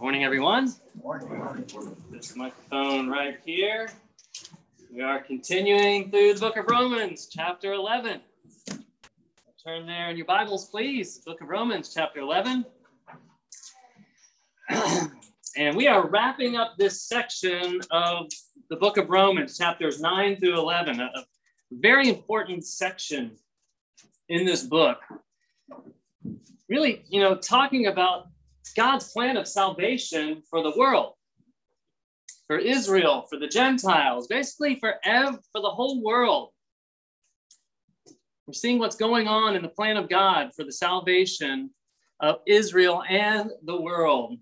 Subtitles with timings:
[0.00, 0.72] Morning, everyone.
[2.08, 3.90] This microphone right here.
[4.94, 8.20] We are continuing through the book of Romans, chapter 11.
[9.64, 11.18] Turn there in your Bibles, please.
[11.18, 12.64] Book of Romans, chapter 11.
[15.56, 18.28] and we are wrapping up this section of
[18.70, 21.10] the book of Romans, chapters 9 through 11, a
[21.72, 23.32] very important section
[24.28, 25.00] in this book.
[26.68, 28.28] Really, you know, talking about
[28.74, 31.14] God's plan of salvation for the world,
[32.46, 36.50] for Israel, for the Gentiles, basically for ev- for the whole world.
[38.46, 41.70] We're seeing what's going on in the plan of God for the salvation
[42.20, 44.38] of Israel and the world.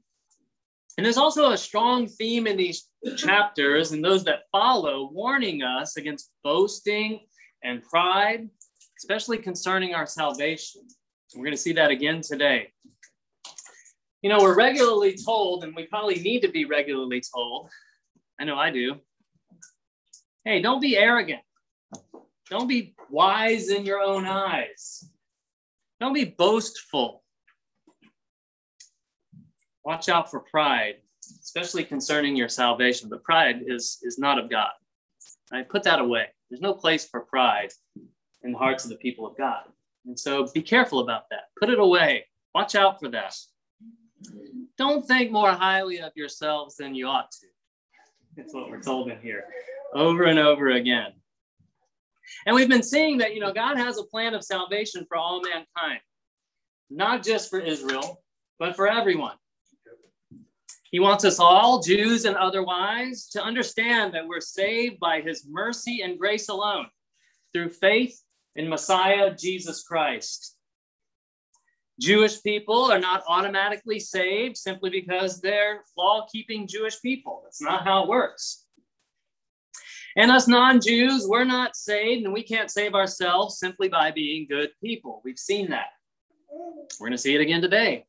[0.97, 5.97] And there's also a strong theme in these chapters and those that follow, warning us
[5.97, 7.21] against boasting
[7.63, 8.49] and pride,
[8.99, 10.83] especially concerning our salvation.
[11.35, 12.73] We're going to see that again today.
[14.23, 17.71] You know, we're regularly told, and we probably need to be regularly told.
[18.41, 18.97] I know I do.
[20.45, 21.41] Hey, don't be arrogant.
[22.51, 25.09] Don't be wise in your own eyes.
[26.01, 27.23] Don't be boastful.
[29.85, 30.97] Watch out for pride,
[31.43, 33.09] especially concerning your salvation.
[33.09, 34.71] But pride is, is not of God.
[35.53, 35.69] Right?
[35.69, 36.27] Put that away.
[36.51, 37.71] There's no place for pride
[38.43, 39.63] in the hearts of the people of God.
[40.07, 41.45] And so be careful about that.
[41.59, 42.27] Put it away.
[42.55, 43.35] Watch out for that.
[44.79, 47.47] Don't think more highly of yourselves than you ought to.
[48.37, 49.45] That's what we're told in here
[49.95, 51.13] over and over again.
[52.45, 55.41] And we've been seeing that, you know, God has a plan of salvation for all
[55.41, 56.01] mankind,
[56.91, 58.23] not just for Israel,
[58.59, 59.37] but for everyone.
[60.91, 66.03] He wants us all, Jews and otherwise, to understand that we're saved by his mercy
[66.03, 66.87] and grace alone
[67.53, 68.21] through faith
[68.55, 70.56] in Messiah Jesus Christ.
[72.01, 77.41] Jewish people are not automatically saved simply because they're law keeping Jewish people.
[77.45, 78.65] That's not how it works.
[80.17, 84.47] And us non Jews, we're not saved and we can't save ourselves simply by being
[84.49, 85.23] good people.
[85.25, 85.87] We've seen that.
[86.99, 88.07] We're going to see it again today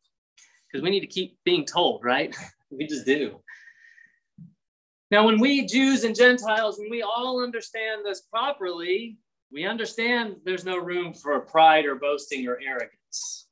[0.68, 2.36] because we need to keep being told, right?
[2.72, 3.42] we just do.
[5.12, 9.18] Now, when we Jews and Gentiles, when we all understand this properly,
[9.52, 13.47] we understand there's no room for pride or boasting or arrogance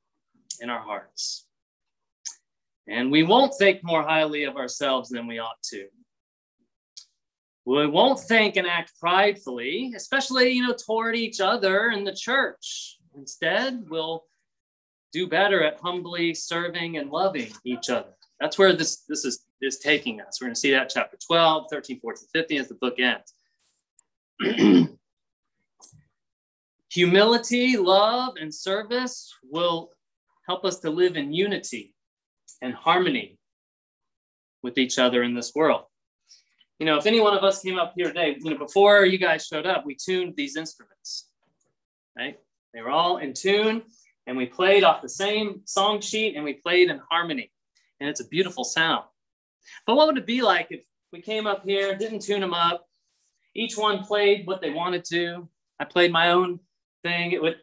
[0.62, 1.46] in our hearts.
[2.88, 5.88] And we won't think more highly of ourselves than we ought to.
[7.66, 13.00] We won't think and act pridefully, especially, you know, toward each other in the church.
[13.18, 14.24] Instead, we'll
[15.12, 18.10] do better at humbly serving and loving each other.
[18.40, 20.40] That's where this, this is, is taking us.
[20.40, 23.34] We're going to see that chapter 12, 13, 14, 15 as the book ends.
[26.92, 29.92] Humility, love, and service will
[30.48, 31.94] help us to live in unity
[32.62, 33.38] and harmony
[34.64, 35.84] with each other in this world.
[36.80, 39.18] You know, if any one of us came up here today, you know, before you
[39.18, 41.30] guys showed up, we tuned these instruments,
[42.18, 42.38] right?
[42.74, 43.84] They were all in tune
[44.28, 47.52] and we played off the same song sheet and we played in harmony.
[48.00, 49.06] And it's a beautiful sound.
[49.88, 52.86] But what would it be like if we came up here, didn't tune them up?
[53.56, 55.48] Each one played what they wanted to.
[55.80, 56.60] I played my own
[57.04, 57.32] thing.
[57.32, 57.56] It would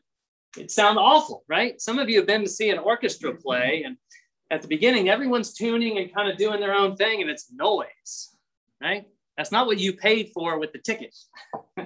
[0.57, 1.81] it sound awful, right?
[1.81, 3.43] Some of you have been to see an orchestra mm-hmm.
[3.43, 3.97] play, and
[4.51, 8.37] at the beginning, everyone's tuning and kind of doing their own thing, and it's noise,
[8.81, 9.07] right?
[9.37, 11.17] That's not what you paid for with the ticket.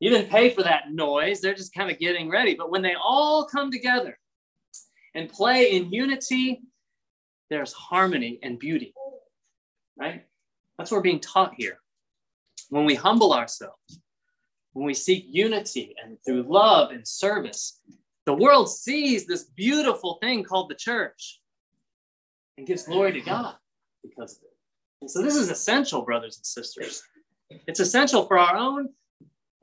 [0.00, 1.40] you didn't pay for that noise.
[1.40, 2.54] They're just kind of getting ready.
[2.54, 4.18] But when they all come together
[5.14, 6.62] and play in unity,
[7.50, 8.94] there's harmony and beauty,
[9.98, 10.24] right?
[10.78, 11.78] That's what we're being taught here.
[12.70, 14.00] When we humble ourselves,
[14.74, 17.80] when we seek unity and through love and service,
[18.26, 21.40] the world sees this beautiful thing called the church
[22.58, 23.54] and gives glory to God
[24.02, 24.56] because of it.
[25.00, 27.02] And so this is essential, brothers and sisters.
[27.68, 28.88] It's essential for our own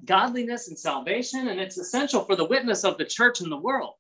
[0.06, 3.96] godliness and salvation, and it's essential for the witness of the church in the world.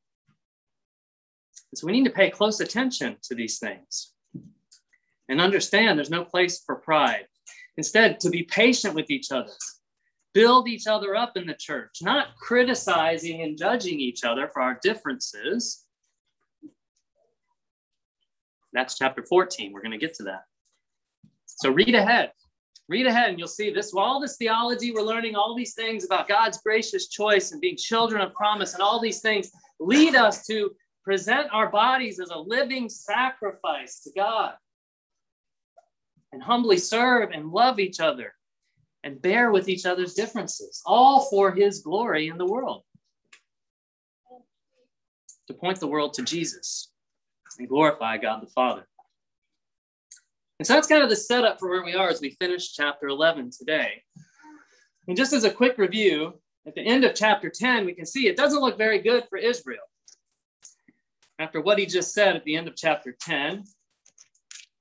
[1.72, 4.13] And so we need to pay close attention to these things
[5.28, 7.25] and understand there's no place for pride.
[7.78, 9.53] Instead, to be patient with each other
[10.33, 14.79] build each other up in the church, not criticizing and judging each other for our
[14.81, 15.85] differences.
[18.73, 19.72] That's chapter 14.
[19.73, 20.43] We're going to get to that.
[21.45, 22.31] So read ahead.
[22.87, 26.28] Read ahead and you'll see this all this theology we're learning all these things about
[26.28, 29.49] God's gracious choice and being children of promise and all these things
[29.79, 30.72] lead us to
[31.03, 34.55] present our bodies as a living sacrifice to God
[36.34, 38.34] and humbly serve and love each other
[39.03, 42.83] and bear with each other's differences, all for his glory in the world.
[45.47, 46.91] To point the world to Jesus
[47.57, 48.87] and glorify God the Father.
[50.59, 53.07] And so that's kind of the setup for where we are as we finish chapter
[53.07, 54.03] 11 today.
[55.07, 58.27] And just as a quick review, at the end of chapter 10, we can see
[58.27, 59.81] it doesn't look very good for Israel.
[61.39, 63.63] After what he just said at the end of chapter 10,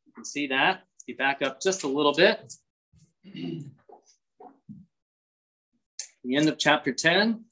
[0.07, 0.83] you can see that.
[1.01, 2.53] If you back up just a little bit.
[6.25, 7.45] The end of chapter 10.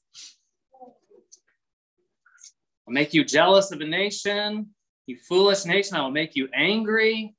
[2.87, 4.67] I'll make you jealous of a nation,
[5.05, 5.95] you foolish nation.
[5.95, 7.35] I will make you angry.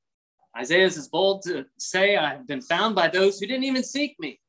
[0.57, 4.17] Isaiah is bold to say, I have been found by those who didn't even seek
[4.19, 4.41] me.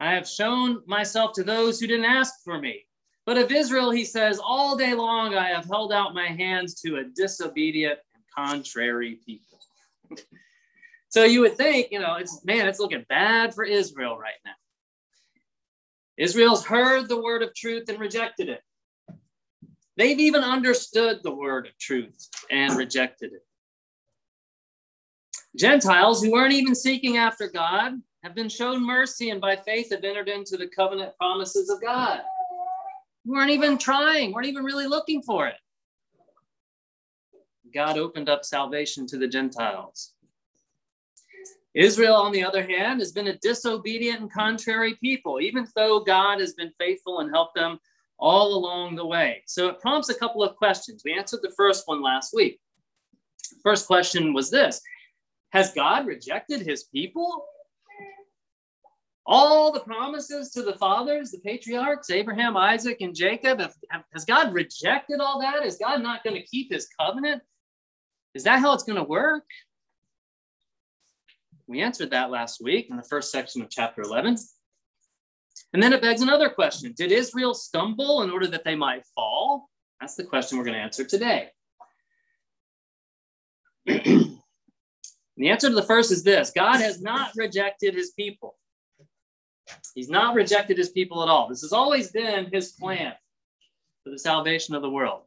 [0.00, 2.84] I have shown myself to those who didn't ask for me.
[3.24, 6.96] But of Israel, he says, All day long I have held out my hands to
[6.96, 9.58] a disobedient and contrary people.
[11.08, 14.52] so you would think, you know, it's man, it's looking bad for Israel right now.
[16.18, 18.62] Israel's heard the word of truth and rejected it.
[19.96, 23.46] They've even understood the word of truth and rejected it.
[25.56, 30.04] Gentiles who weren't even seeking after God have been shown mercy and by faith have
[30.04, 32.20] entered into the covenant promises of God.
[33.24, 35.56] We weren't even trying, weren't even really looking for it.
[37.74, 40.12] God opened up salvation to the Gentiles.
[41.76, 46.40] Israel, on the other hand, has been a disobedient and contrary people, even though God
[46.40, 47.78] has been faithful and helped them
[48.18, 49.42] all along the way.
[49.46, 51.02] So it prompts a couple of questions.
[51.04, 52.58] We answered the first one last week.
[53.62, 54.80] First question was this
[55.50, 57.44] Has God rejected his people?
[59.26, 63.74] All the promises to the fathers, the patriarchs, Abraham, Isaac, and Jacob, have,
[64.14, 65.66] has God rejected all that?
[65.66, 67.42] Is God not going to keep his covenant?
[68.34, 69.44] Is that how it's going to work?
[71.66, 74.36] We answered that last week in the first section of chapter 11.
[75.72, 79.68] And then it begs another question Did Israel stumble in order that they might fall?
[80.00, 81.48] That's the question we're going to answer today.
[83.86, 84.38] the
[85.40, 88.56] answer to the first is this God has not rejected his people.
[89.94, 91.48] He's not rejected his people at all.
[91.48, 93.14] This has always been his plan
[94.04, 95.22] for the salvation of the world.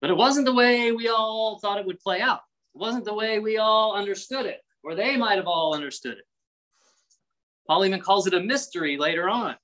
[0.00, 2.40] But it wasn't the way we all thought it would play out.
[2.74, 6.24] It wasn't the way we all understood it, or they might have all understood it.
[7.66, 9.54] Paul even calls it a mystery later on.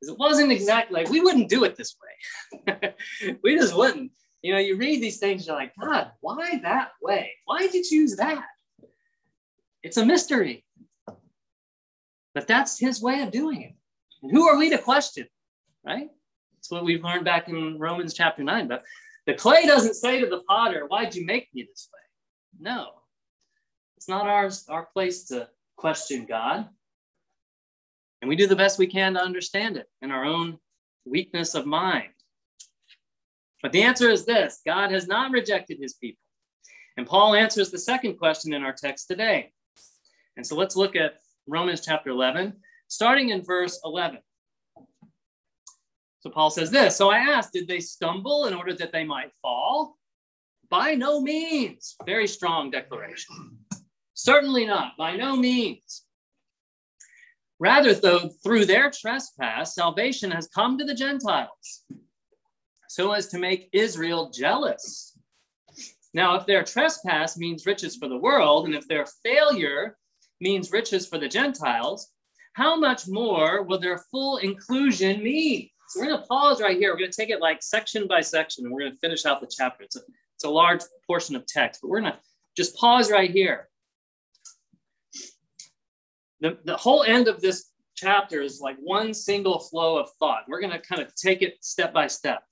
[0.00, 1.96] Because it wasn't exactly like we wouldn't do it this
[2.66, 2.94] way.
[3.42, 4.10] we just wouldn't.
[4.42, 7.30] You know, you read these things, you're like, God, why that way?
[7.46, 8.44] Why did you choose that?
[9.82, 10.64] It's a mystery.
[12.34, 13.74] But that's his way of doing it.
[14.22, 15.26] And who are we to question?
[15.86, 16.08] Right?
[16.56, 18.68] That's what we've learned back in Romans chapter 9.
[18.68, 18.82] But
[19.26, 22.70] the clay doesn't say to the potter, Why'd you make me this way?
[22.70, 22.88] No.
[24.04, 25.48] It's not ours, our place to
[25.78, 26.68] question God.
[28.20, 30.58] And we do the best we can to understand it in our own
[31.06, 32.10] weakness of mind.
[33.62, 36.20] But the answer is this God has not rejected his people.
[36.98, 39.52] And Paul answers the second question in our text today.
[40.36, 41.14] And so let's look at
[41.46, 42.52] Romans chapter 11,
[42.88, 44.18] starting in verse 11.
[46.20, 49.32] So Paul says this So I asked, did they stumble in order that they might
[49.40, 49.96] fall?
[50.68, 51.96] By no means.
[52.04, 53.63] Very strong declaration.
[54.14, 54.96] Certainly not.
[54.96, 56.04] By no means.
[57.60, 61.84] Rather, though, through their trespass, salvation has come to the Gentiles,
[62.88, 65.16] so as to make Israel jealous.
[66.12, 69.96] Now, if their trespass means riches for the world, and if their failure
[70.40, 72.10] means riches for the Gentiles,
[72.54, 75.70] how much more will their full inclusion mean?
[75.88, 76.92] So we're going to pause right here.
[76.92, 79.40] We're going to take it like section by section, and we're going to finish out
[79.40, 79.84] the chapter.
[79.84, 80.00] It's a,
[80.34, 82.18] it's a large portion of text, but we're going to
[82.56, 83.68] just pause right here
[86.44, 90.42] the, the whole end of this chapter is like one single flow of thought.
[90.46, 92.42] We're going to kind of take it step by step.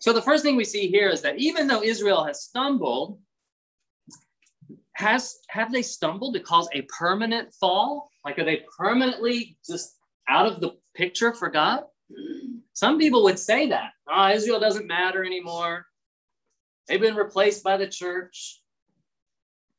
[0.00, 3.18] So the first thing we see here is that even though Israel has stumbled,
[4.94, 8.10] has have they stumbled to cause a permanent fall?
[8.24, 11.82] Like are they permanently just out of the picture for God?
[12.72, 13.90] Some people would say that.
[14.08, 15.84] Oh, Israel doesn't matter anymore.
[16.88, 18.62] They've been replaced by the church.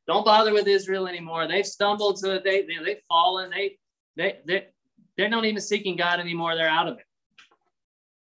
[0.08, 1.46] Don't bother with Israel anymore.
[1.46, 3.50] They've stumbled that they, they they've fallen.
[3.50, 3.78] They
[4.16, 4.66] they they
[5.16, 6.56] they're not even seeking God anymore.
[6.56, 7.04] They're out of it.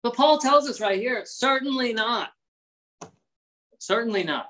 [0.02, 2.30] But Paul tells us right here, certainly not.
[3.78, 4.46] Certainly not.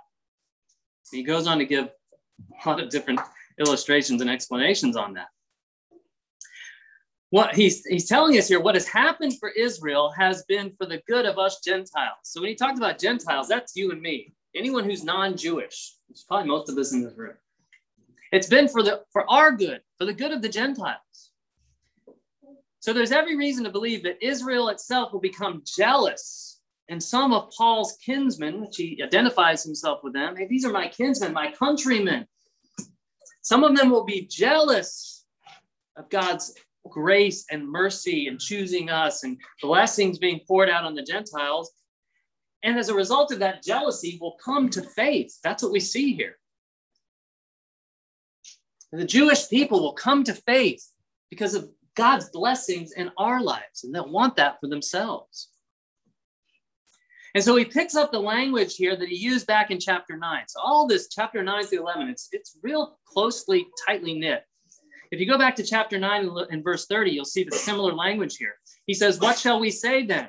[1.13, 1.91] He goes on to give
[2.65, 3.21] a lot of different
[3.61, 5.29] illustrations and explanations on that.
[7.31, 11.03] What he's, he's telling us here, what has happened for Israel has been for the
[11.09, 12.19] good of us Gentiles.
[12.23, 16.49] So when he talks about Gentiles, that's you and me anyone who's non-Jewish, it's probably
[16.49, 17.35] most of us in this room.
[18.33, 21.31] It's been for the for our good, for the good of the Gentiles.
[22.81, 26.61] So there's every reason to believe that Israel itself will become jealous.
[26.89, 30.87] And some of Paul's kinsmen, which he identifies himself with them, hey, these are my
[30.87, 32.27] kinsmen, my countrymen.
[33.43, 35.25] Some of them will be jealous
[35.97, 36.55] of God's
[36.89, 41.73] grace and mercy and choosing us and blessings being poured out on the Gentiles.
[42.63, 45.39] And as a result of that jealousy, will come to faith.
[45.43, 46.37] That's what we see here.
[48.93, 50.85] The Jewish people will come to faith
[51.31, 55.49] because of God's blessings in our lives, and they'll want that for themselves.
[57.35, 60.45] And so he picks up the language here that he used back in chapter 9.
[60.49, 64.45] So all this, chapter 9 through 11, it's, it's real closely, tightly knit.
[65.11, 68.39] If you go back to chapter 9 and verse 30, you'll see the similar language
[68.39, 68.55] here.
[68.87, 70.29] He says, What shall we say then?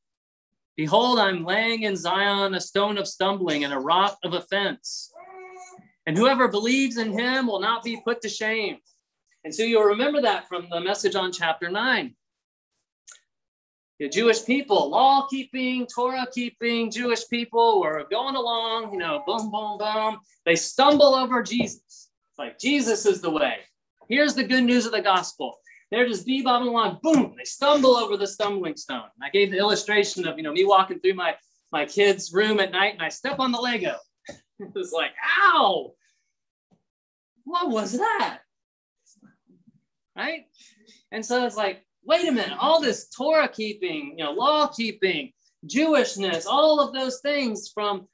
[0.81, 5.13] Behold, I'm laying in Zion a stone of stumbling and a rock of offense.
[6.07, 8.77] And whoever believes in him will not be put to shame.
[9.43, 12.15] And so you'll remember that from the message on chapter 9.
[13.99, 19.51] The Jewish people, law keeping, Torah keeping Jewish people were going along, you know, boom,
[19.51, 20.17] boom, boom.
[20.47, 22.09] They stumble over Jesus.
[22.31, 23.57] It's like Jesus is the way.
[24.09, 25.59] Here's the good news of the gospel.
[25.91, 29.09] They're just bebopping along, boom, they stumble over the stumbling stone.
[29.15, 31.35] And I gave the illustration of, you know, me walking through my,
[31.73, 33.97] my kid's room at night and I step on the Lego.
[34.29, 35.11] it was like,
[35.43, 35.91] ow,
[37.43, 38.39] what was that?
[40.15, 40.45] Right?
[41.11, 45.33] And so it's like, wait a minute, all this Torah keeping, you know, law keeping,
[45.67, 48.07] Jewishness, all of those things from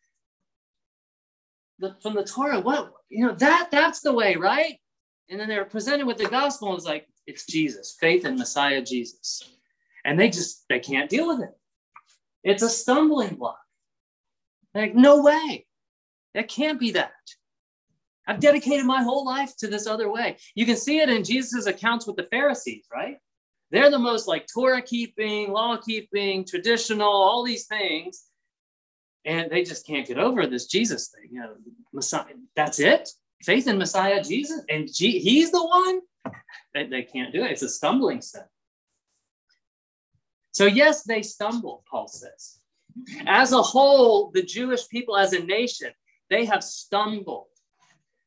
[1.79, 4.77] the from the Torah, what you know, that that's the way, right?
[5.29, 8.81] And then they're presented with the gospel, and it's like, it's Jesus, faith in Messiah
[8.81, 9.43] Jesus.
[10.05, 11.57] And they just they can't deal with it.
[12.43, 13.59] It's a stumbling block.
[14.73, 15.67] Like, no way.
[16.33, 17.11] That can't be that.
[18.27, 20.37] I've dedicated my whole life to this other way.
[20.55, 23.17] You can see it in Jesus' accounts with the Pharisees, right?
[23.71, 28.25] They're the most like Torah keeping, law keeping, traditional, all these things.
[29.25, 31.29] And they just can't get over this Jesus thing.
[31.31, 31.53] You know,
[31.91, 33.09] Messiah, that's it.
[33.43, 36.01] Faith in Messiah Jesus, and G- he's the one
[36.73, 37.51] they, they can't do it.
[37.51, 38.43] It's a stumbling stone.
[40.51, 42.59] So, yes, they stumble, Paul says.
[43.27, 45.91] As a whole, the Jewish people as a nation,
[46.29, 47.47] they have stumbled.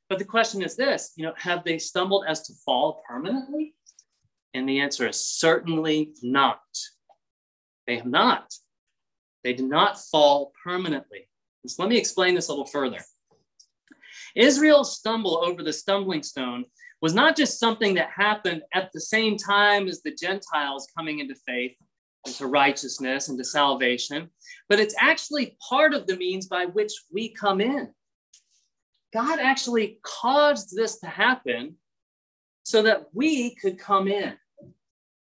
[0.09, 3.75] But the question is this you know, have they stumbled as to fall permanently?
[4.55, 6.61] And the answer is certainly not.
[7.87, 8.53] They have not.
[9.45, 11.29] They did not fall permanently.
[11.67, 12.99] So let me explain this a little further.
[14.35, 16.65] Israel's stumble over the stumbling stone
[17.03, 21.35] was not just something that happened at the same time as the Gentiles coming into
[21.47, 21.73] faith,
[22.27, 24.29] into righteousness, into salvation,
[24.69, 27.89] but it's actually part of the means by which we come in.
[29.13, 31.77] God actually caused this to happen
[32.65, 34.35] so that we could come in.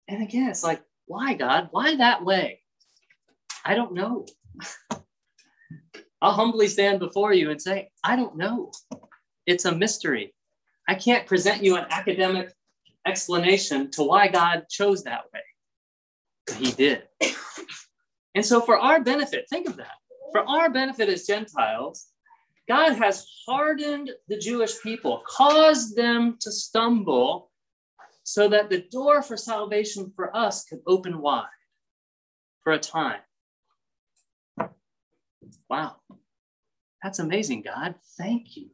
[0.08, 1.68] And again, it's like, why, God?
[1.72, 2.60] Why that way?
[3.64, 4.26] I don't know.
[6.22, 8.70] I'll humbly stand before you and say, I don't know.
[9.46, 10.34] It's a mystery.
[10.88, 12.52] I can't present you an academic
[13.06, 15.40] explanation to why God chose that way.
[16.46, 17.02] But he did.
[18.34, 19.94] And so, for our benefit, think of that.
[20.32, 22.06] For our benefit as Gentiles,
[22.68, 27.50] God has hardened the Jewish people, caused them to stumble,
[28.24, 31.46] so that the door for salvation for us could open wide
[32.62, 33.20] for a time.
[35.70, 35.96] Wow.
[37.02, 37.94] That's amazing, God.
[38.18, 38.70] Thank you.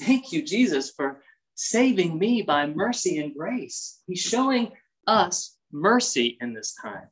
[0.00, 1.22] Thank you, Jesus, for
[1.58, 4.00] saving me by mercy and grace.
[4.06, 4.70] He's showing
[5.08, 7.08] us mercy in this time.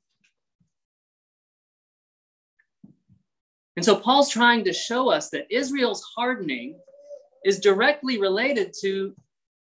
[3.75, 6.79] And so Paul's trying to show us that Israel's hardening
[7.45, 9.17] is directly related to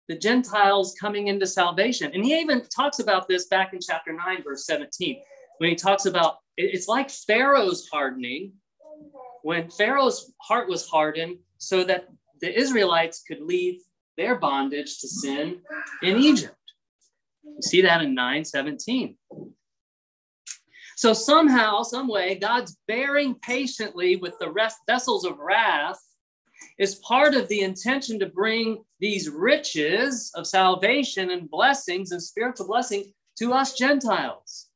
[0.08, 2.12] the Gentiles coming into salvation.
[2.14, 5.20] And he even talks about this back in chapter 9, verse 17,
[5.58, 8.52] when he talks about it's like Pharaoh's hardening.
[9.42, 12.08] When Pharaoh's heart was hardened, so that
[12.40, 13.80] the Israelites could leave
[14.16, 15.60] their bondage to sin
[16.02, 16.54] in Egypt.
[17.44, 19.16] You see that in 917.
[20.96, 26.00] So somehow, some way, God's bearing patiently with the rest, vessels of wrath
[26.78, 32.66] is part of the intention to bring these riches of salvation and blessings and spiritual
[32.66, 34.68] blessing to us Gentiles.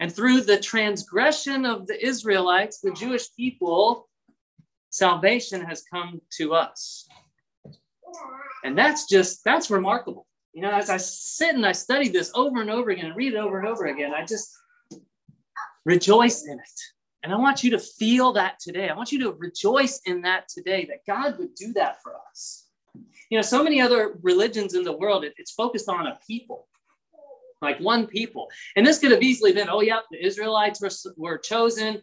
[0.00, 4.07] And through the transgression of the Israelites, the Jewish people,
[4.98, 7.08] salvation has come to us.
[8.64, 10.26] And that's just, that's remarkable.
[10.58, 13.34] you know, as I sit and I study this over and over again and read
[13.34, 14.50] it over and over again, I just
[15.84, 16.80] rejoice in it.
[17.22, 18.88] And I want you to feel that today.
[18.88, 22.66] I want you to rejoice in that today, that God would do that for us.
[23.30, 26.66] You know, so many other religions in the world, it, it's focused on a people,
[27.62, 28.48] like one people.
[28.74, 32.02] And this could have easily been, oh, yeah, the Israelites were, were chosen,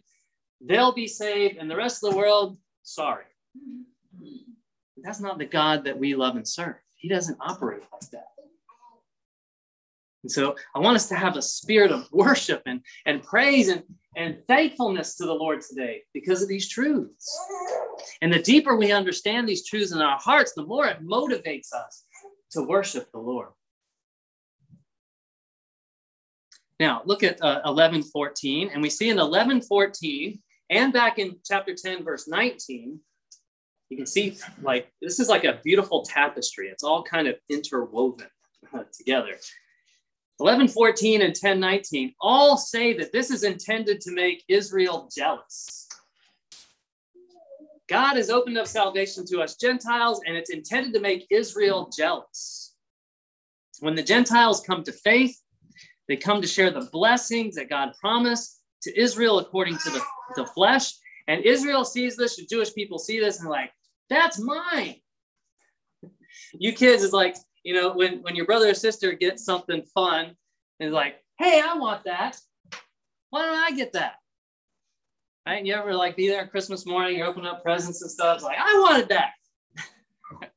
[0.62, 2.56] they'll be saved, and the rest of the world,
[2.86, 3.24] sorry.
[5.02, 6.76] That's not the God that we love and serve.
[6.94, 8.28] He doesn't operate like that.
[10.22, 13.82] And so I want us to have a spirit of worship and, and praise and,
[14.16, 17.38] and thankfulness to the Lord today because of these truths.
[18.22, 22.04] And the deeper we understand these truths in our hearts, the more it motivates us
[22.52, 23.48] to worship the Lord.
[26.78, 30.38] Now, look at uh, 11 14, and we see in 11 14
[30.70, 33.00] and back in chapter 10, verse 19,
[33.88, 36.68] you can see like this is like a beautiful tapestry.
[36.68, 38.26] It's all kind of interwoven
[38.74, 39.36] uh, together.
[40.40, 45.88] 11, 14, and 10, 19 all say that this is intended to make Israel jealous.
[47.88, 52.74] God has opened up salvation to us Gentiles, and it's intended to make Israel jealous.
[53.80, 55.40] When the Gentiles come to faith,
[56.08, 60.02] they come to share the blessings that God promised to Israel according to the,
[60.36, 60.92] the flesh.
[61.28, 63.72] And Israel sees this, the Jewish people see this, and like,
[64.08, 64.96] that's mine.
[66.52, 70.36] You kids is like, you know, when, when your brother or sister gets something fun
[70.78, 72.38] and like, hey, I want that.
[73.30, 74.14] Why don't I get that?
[75.46, 75.58] Right?
[75.58, 78.36] And you ever like be there on Christmas morning, you open up presents and stuff,
[78.36, 79.30] it's like, I wanted that.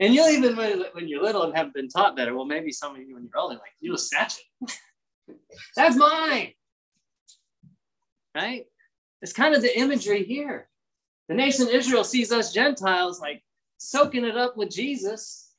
[0.00, 2.94] and you'll even when, when you're little and haven't been taught better, well, maybe some
[2.94, 4.78] of you when you're older, like, you'll snatch it.
[5.76, 6.52] That's mine.
[8.34, 8.66] Right?
[9.22, 10.68] It's kind of the imagery here.
[11.28, 13.42] The nation Israel sees us Gentiles like
[13.78, 15.52] soaking it up with Jesus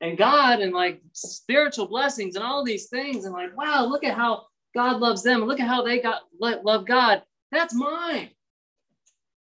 [0.00, 3.24] and God and like spiritual blessings and all these things.
[3.24, 5.44] And like, wow, look at how God loves them.
[5.44, 7.22] Look at how they got love God.
[7.50, 8.30] That's mine.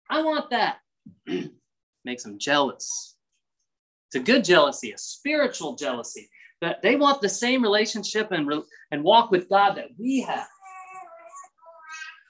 [0.09, 0.77] I want that.
[2.05, 3.15] Makes them jealous.
[4.07, 6.29] It's a good jealousy, a spiritual jealousy.
[6.59, 8.51] That they want the same relationship and,
[8.91, 10.47] and walk with God that we have.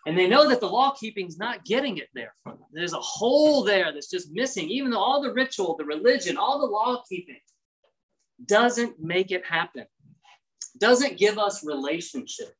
[0.07, 2.67] And they know that the law keeping is not getting it there from them.
[2.71, 6.59] There's a hole there that's just missing, even though all the ritual, the religion, all
[6.59, 7.39] the law keeping
[8.45, 9.85] doesn't make it happen,
[10.79, 12.53] doesn't give us relationship.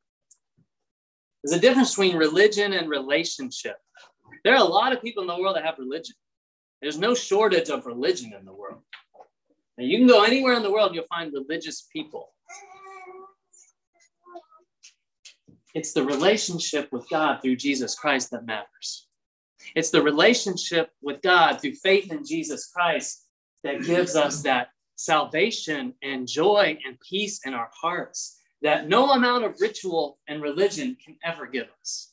[1.44, 3.78] There's a difference between religion and relationship.
[4.44, 6.16] There are a lot of people in the world that have religion.
[6.82, 8.82] There's no shortage of religion in the world.
[9.78, 12.34] And you can go anywhere in the world, you'll find religious people.
[15.74, 19.08] It's the relationship with God through Jesus Christ that matters.
[19.76, 23.28] It's the relationship with God through faith in Jesus Christ
[23.64, 29.44] that gives us that salvation and joy and peace in our hearts that no amount
[29.44, 32.12] of ritual and religion can ever give us.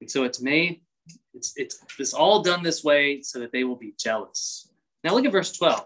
[0.00, 0.80] And so it's made,
[1.34, 4.70] it's, it's, it's all done this way so that they will be jealous.
[5.04, 5.84] Now look at verse 12.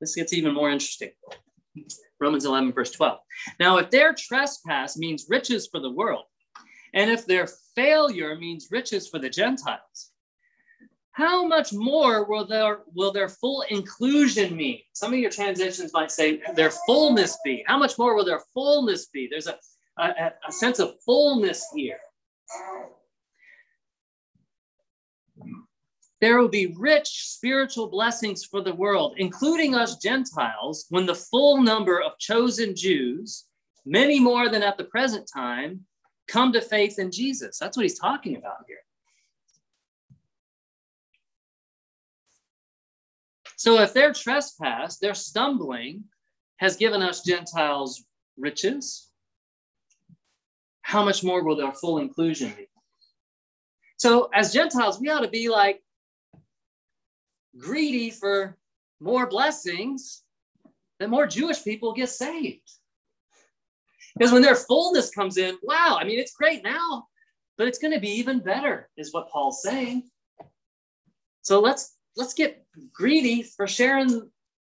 [0.00, 1.10] This gets even more interesting.
[2.20, 3.18] Romans 11, verse 12.
[3.60, 6.24] Now, if their trespass means riches for the world,
[6.94, 10.12] and if their failure means riches for the Gentiles,
[11.12, 14.78] how much more will their will their full inclusion mean?
[14.92, 17.64] Some of your transitions might say their fullness be.
[17.66, 19.26] How much more will their fullness be?
[19.28, 19.58] There's a,
[19.98, 21.98] a, a sense of fullness here.
[26.20, 31.62] There will be rich spiritual blessings for the world, including us Gentiles, when the full
[31.62, 33.44] number of chosen Jews,
[33.86, 35.86] many more than at the present time,
[36.26, 37.58] come to faith in Jesus.
[37.58, 38.78] That's what he's talking about here.
[43.56, 46.04] So if their trespass, their stumbling,
[46.58, 48.04] has given us Gentiles
[48.36, 49.08] riches,
[50.82, 52.66] how much more will their full inclusion be?
[53.96, 55.82] So as Gentiles, we ought to be like
[57.58, 58.56] greedy for
[59.00, 60.22] more blessings
[60.98, 62.70] that more Jewish people get saved.
[64.16, 67.06] Because when their fullness comes in, wow, I mean, it's great now,
[67.56, 70.04] but it's going to be even better, is what Paul's saying.
[71.42, 74.28] So let's let's get greedy for sharing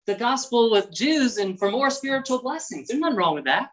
[0.06, 2.88] the gospel with Jews and for more spiritual blessings.
[2.88, 3.70] There's nothing wrong with that.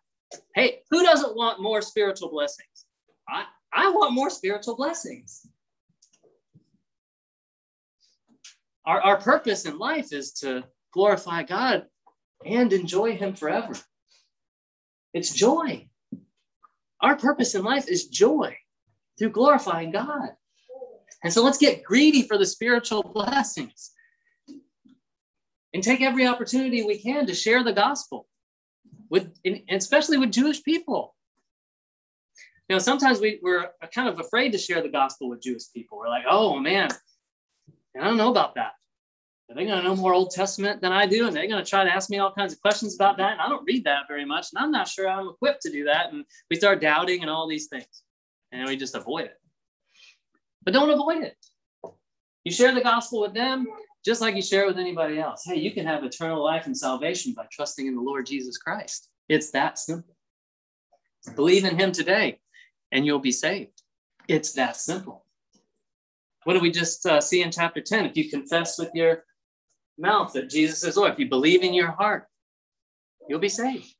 [0.54, 2.86] Hey, who doesn't want more spiritual blessings?
[3.28, 5.46] I, I want more spiritual blessings.
[8.90, 11.86] Our, our purpose in life is to glorify God
[12.44, 13.74] and enjoy Him forever.
[15.14, 15.88] It's joy.
[17.00, 18.56] Our purpose in life is joy
[19.16, 20.30] through glorifying God.
[21.22, 23.92] And so let's get greedy for the spiritual blessings
[25.72, 28.26] and take every opportunity we can to share the gospel
[29.08, 29.32] with,
[29.68, 31.14] especially with Jewish people.
[32.68, 35.98] Now, sometimes we, we're kind of afraid to share the gospel with Jewish people.
[35.98, 36.90] We're like, oh man,
[37.98, 38.72] I don't know about that.
[39.48, 41.26] They're they going to know more Old Testament than I do?
[41.26, 43.32] And they're going to try to ask me all kinds of questions about that.
[43.32, 44.46] And I don't read that very much.
[44.52, 46.12] And I'm not sure I'm equipped to do that.
[46.12, 48.04] And we start doubting and all these things.
[48.52, 49.34] And we just avoid it.
[50.62, 51.36] But don't avoid it.
[52.44, 53.66] You share the gospel with them
[54.04, 55.42] just like you share it with anybody else.
[55.44, 59.08] Hey, you can have eternal life and salvation by trusting in the Lord Jesus Christ.
[59.28, 60.16] It's that simple.
[61.34, 62.38] Believe in him today
[62.92, 63.82] and you'll be saved.
[64.28, 65.26] It's that simple.
[66.44, 68.06] What do we just uh, see in chapter 10?
[68.06, 69.24] If you confess with your
[69.98, 72.26] mouth that Jesus is Lord, if you believe in your heart,
[73.28, 73.94] you'll be saved.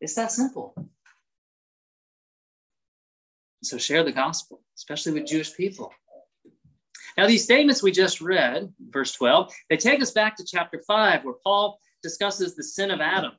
[0.00, 0.74] It's that simple.
[3.62, 5.92] So share the gospel, especially with Jewish people.
[7.16, 11.24] Now, these statements we just read, verse 12, they take us back to chapter 5,
[11.24, 13.32] where Paul discusses the sin of Adam.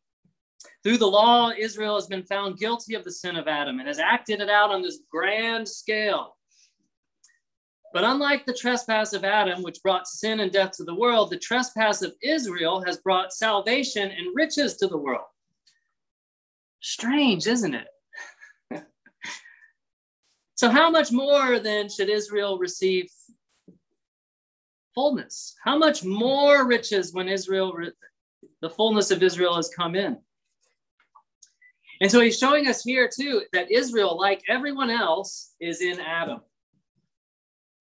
[0.84, 4.00] Through the law, Israel has been found guilty of the sin of Adam and has
[4.00, 6.38] acted it out on this grand scale.
[7.94, 11.38] But unlike the trespass of Adam, which brought sin and death to the world, the
[11.38, 15.28] trespass of Israel has brought salvation and riches to the world.
[16.82, 17.88] Strange, isn't it?
[20.56, 23.08] so, how much more then should Israel receive
[24.96, 25.56] fullness.
[25.64, 27.76] How much more riches when Israel,
[28.62, 30.18] the fullness of Israel has come in?
[32.02, 36.42] And so he's showing us here too that Israel, like everyone else, is in Adam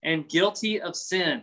[0.02, 1.42] and guilty of sin.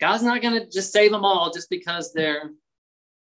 [0.00, 2.50] God's not going to just save them all just because they're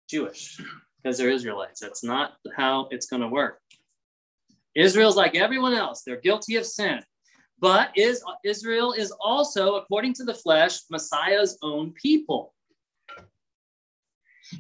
[0.08, 0.58] Jewish,
[1.02, 1.80] because they're Israelites.
[1.80, 3.60] That's not how it's going to work.
[4.74, 7.00] Israel's like everyone else, they're guilty of sin.
[7.58, 12.54] But is Israel is also, according to the flesh, Messiah's own people.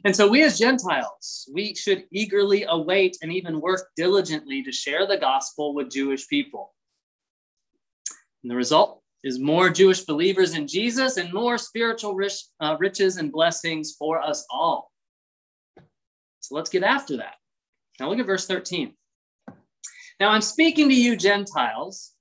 [0.04, 5.06] And so we as Gentiles, we should eagerly await and even work diligently to share
[5.06, 6.74] the gospel with Jewish people.
[8.42, 13.16] And the result is more Jewish believers in Jesus and more spiritual rich, uh, riches
[13.16, 14.90] and blessings for us all.
[16.40, 17.34] So let's get after that.
[18.00, 18.94] Now look at verse 13.
[20.18, 22.14] Now I'm speaking to you, Gentiles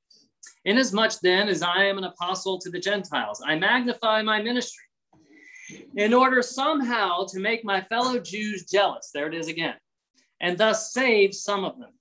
[0.65, 4.84] Inasmuch then as I am an apostle to the Gentiles, I magnify my ministry
[5.95, 9.10] in order somehow to make my fellow Jews jealous.
[9.13, 9.75] There it is again.
[10.39, 11.91] And thus save some of them.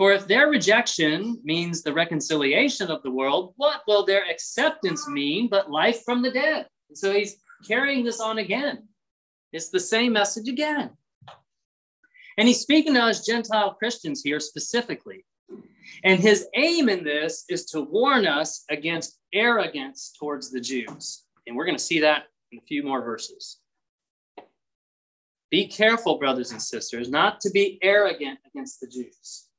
[0.00, 5.46] For if their rejection means the reconciliation of the world, what will their acceptance mean
[5.46, 6.68] but life from the dead?
[6.88, 7.36] And so he's
[7.68, 8.88] carrying this on again.
[9.52, 10.92] It's the same message again.
[12.38, 15.26] And he's speaking to us Gentile Christians here specifically.
[16.02, 21.24] And his aim in this is to warn us against arrogance towards the Jews.
[21.46, 23.58] And we're going to see that in a few more verses.
[25.50, 29.49] Be careful, brothers and sisters, not to be arrogant against the Jews.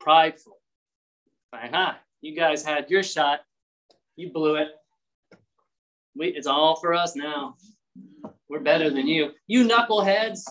[0.00, 0.58] Prideful.
[1.52, 3.40] Aha, you guys had your shot.
[4.16, 4.68] You blew it.
[6.16, 7.56] We, it's all for us now.
[8.48, 9.30] We're better than you.
[9.46, 10.42] You knuckleheads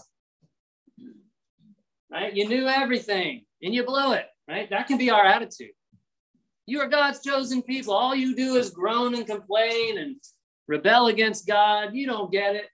[2.11, 2.33] right?
[2.33, 4.69] You knew everything and you blew it, right?
[4.69, 5.71] That can be our attitude.
[6.65, 7.93] You are God's chosen people.
[7.93, 10.15] All you do is groan and complain and
[10.67, 11.93] rebel against God.
[11.93, 12.65] You don't get it.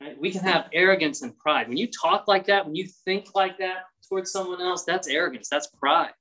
[0.00, 0.20] Right?
[0.20, 1.68] We can have arrogance and pride.
[1.68, 5.48] When you talk like that, when you think like that towards someone else, that's arrogance,
[5.48, 6.12] that's pride.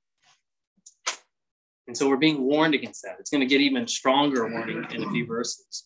[1.88, 3.18] And so we're being warned against that.
[3.20, 5.86] It's going to get even stronger warning in a few verses.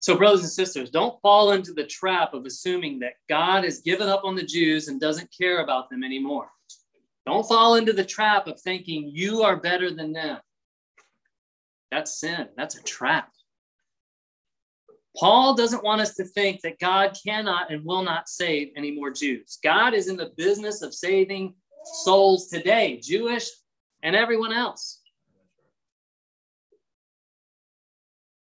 [0.00, 4.08] So, brothers and sisters, don't fall into the trap of assuming that God has given
[4.08, 6.48] up on the Jews and doesn't care about them anymore.
[7.24, 10.38] Don't fall into the trap of thinking you are better than them.
[11.92, 13.30] That's sin, that's a trap.
[15.16, 19.10] Paul doesn't want us to think that God cannot and will not save any more
[19.10, 19.58] Jews.
[19.62, 21.54] God is in the business of saving
[22.02, 23.48] souls today, Jewish
[24.02, 25.00] and everyone else.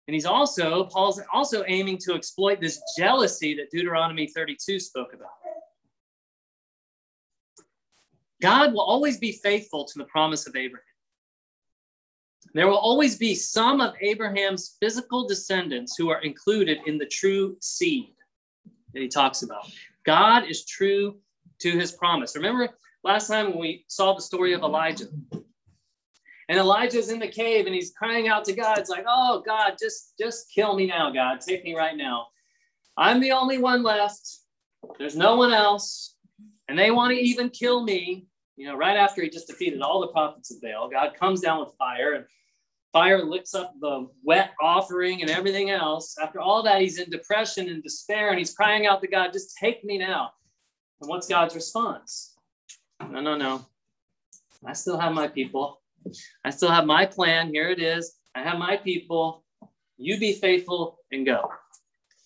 [0.08, 5.28] And he's also, Paul's also aiming to exploit this jealousy that Deuteronomy 32 spoke about.
[8.40, 10.87] God will always be faithful to the promise of Abraham.
[12.58, 17.56] There will always be some of Abraham's physical descendants who are included in the true
[17.60, 18.16] seed
[18.92, 19.70] that he talks about.
[20.04, 21.18] God is true
[21.60, 22.34] to his promise.
[22.34, 22.70] Remember
[23.04, 25.04] last time when we saw the story of Elijah?
[26.48, 28.78] And Elijah's in the cave and he's crying out to God.
[28.78, 31.40] It's like, oh God, just just kill me now, God.
[31.40, 32.26] Take me right now.
[32.96, 34.28] I'm the only one left.
[34.98, 36.16] There's no one else.
[36.66, 38.26] And they want to even kill me.
[38.56, 41.60] You know, right after he just defeated all the prophets of Baal, God comes down
[41.60, 42.24] with fire and
[42.98, 46.16] fire licks up the wet offering and everything else.
[46.20, 49.56] After all that, he's in depression and despair and he's crying out to God, just
[49.56, 50.32] take me now.
[51.00, 52.34] And what's God's response?
[53.00, 53.64] No, no, no.
[54.66, 55.80] I still have my people.
[56.44, 57.54] I still have my plan.
[57.54, 58.16] Here it is.
[58.34, 59.44] I have my people.
[59.96, 61.52] You be faithful and go.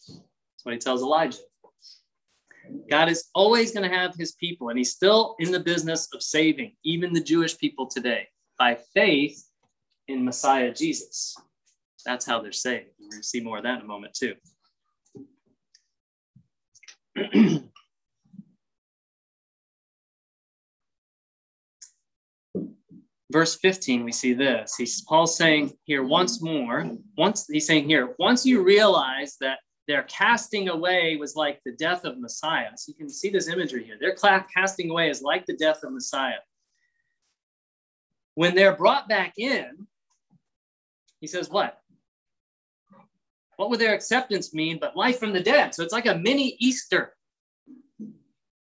[0.08, 0.22] That's
[0.62, 1.40] what he tells Elijah.
[2.88, 6.22] God is always going to have his people, and he's still in the business of
[6.22, 9.51] saving even the Jewish people today by faith
[10.08, 11.36] in Messiah Jesus.
[12.04, 12.86] That's how they're saved.
[12.98, 14.34] We're going to see more of that in a moment, too.
[23.32, 28.14] verse 15 we see this he's paul's saying here once more once he's saying here
[28.18, 32.94] once you realize that their casting away was like the death of messiah so you
[32.94, 34.14] can see this imagery here their
[34.54, 36.40] casting away is like the death of messiah
[38.34, 39.86] when they're brought back in
[41.22, 41.78] he says what
[43.56, 46.54] what would their acceptance mean but life from the dead so it's like a mini
[46.60, 47.14] easter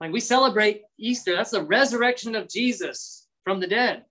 [0.01, 4.05] like we celebrate easter that's the resurrection of jesus from the dead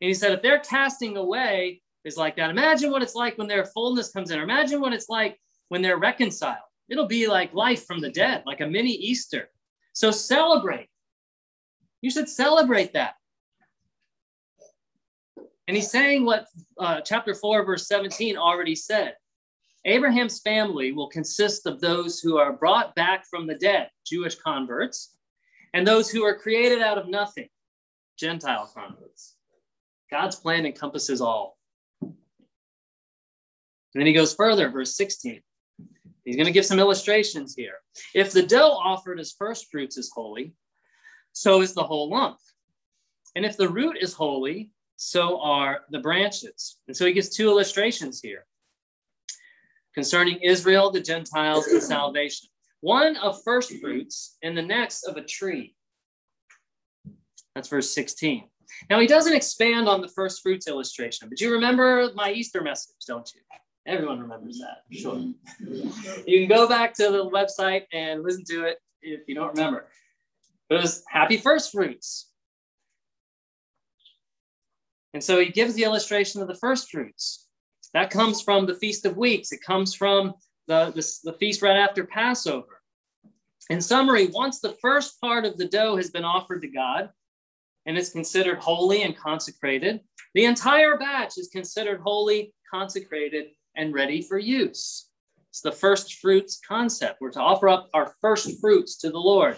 [0.00, 3.48] and he said, if they're casting away is like that, imagine what it's like when
[3.48, 4.38] their fullness comes in.
[4.38, 6.56] Or imagine what it's like when they're reconciled.
[6.88, 9.50] It'll be like life from the dead, like a mini Easter.
[9.92, 10.88] So celebrate.
[12.00, 13.14] You should celebrate that.
[15.70, 16.48] And he's saying what
[16.80, 19.14] uh, chapter 4, verse 17 already said.
[19.84, 25.14] Abraham's family will consist of those who are brought back from the dead, Jewish converts,
[25.72, 27.46] and those who are created out of nothing,
[28.18, 29.36] Gentile converts.
[30.10, 31.56] God's plan encompasses all.
[32.02, 32.16] And
[33.94, 35.40] then he goes further, verse 16.
[36.24, 37.74] He's going to give some illustrations here.
[38.12, 40.52] If the dough offered as first fruits is holy,
[41.32, 42.38] so is the whole lump.
[43.36, 46.76] And if the root is holy, so are the branches.
[46.86, 48.44] And so he gives two illustrations here
[49.94, 52.50] concerning Israel, the Gentiles, and salvation.
[52.82, 55.74] One of first fruits, and the next of a tree.
[57.54, 58.44] That's verse 16.
[58.90, 62.94] Now, he doesn't expand on the first fruits illustration, but you remember my Easter message,
[63.08, 63.40] don't you?
[63.86, 65.18] Everyone remembers that, sure.
[66.26, 69.86] You can go back to the website and listen to it if you don't remember.
[70.68, 72.29] It was happy first fruits.
[75.14, 77.48] And so he gives the illustration of the first fruits.
[77.94, 79.52] That comes from the Feast of Weeks.
[79.52, 80.34] It comes from
[80.68, 82.80] the, the, the feast right after Passover.
[83.68, 87.10] In summary, once the first part of the dough has been offered to God,
[87.86, 90.00] and is considered holy and consecrated.
[90.34, 93.46] The entire batch is considered holy, consecrated,
[93.76, 95.08] and ready for use.
[95.48, 97.20] It's the first fruits concept.
[97.20, 99.56] We're to offer up our first fruits to the Lord.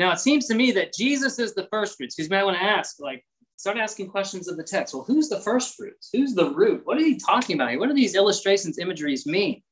[0.00, 2.56] Now, it seems to me that Jesus is the first fruits because you might want
[2.56, 3.22] to ask, like,
[3.56, 4.94] start asking questions of the text.
[4.94, 6.08] Well, who's the first fruits?
[6.10, 6.80] Who's the root?
[6.84, 7.78] What are he talking about here?
[7.78, 9.62] What do these illustrations, imageries mean?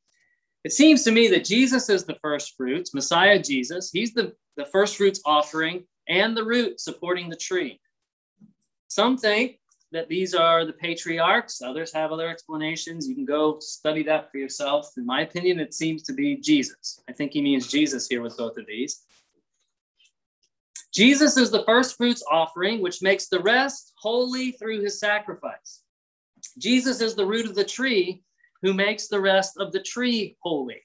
[0.64, 3.90] It seems to me that Jesus is the first fruits, Messiah Jesus.
[3.90, 7.80] He's the, the first fruits offering and the root supporting the tree.
[8.88, 9.58] Some think
[9.92, 13.08] that these are the patriarchs, others have other explanations.
[13.08, 14.90] You can go study that for yourself.
[14.98, 17.00] In my opinion, it seems to be Jesus.
[17.08, 19.06] I think he means Jesus here with both of these.
[20.94, 25.83] Jesus is the first fruits offering, which makes the rest holy through his sacrifice.
[26.59, 28.22] Jesus is the root of the tree,
[28.62, 30.83] who makes the rest of the tree holy.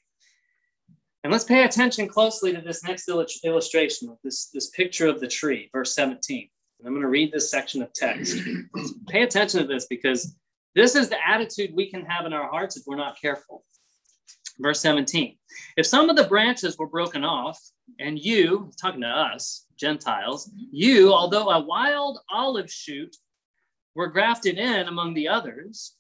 [1.24, 5.70] And let's pay attention closely to this next illustration, this, this picture of the tree,
[5.72, 6.50] verse 17.
[6.80, 8.38] And I'm going to read this section of text.
[9.08, 10.36] pay attention to this because
[10.76, 13.64] this is the attitude we can have in our hearts if we're not careful.
[14.60, 15.38] Verse 17
[15.78, 17.60] If some of the branches were broken off,
[18.00, 23.16] and you, talking to us, Gentiles, you, although a wild olive shoot,
[23.96, 25.96] were grafted in among the others,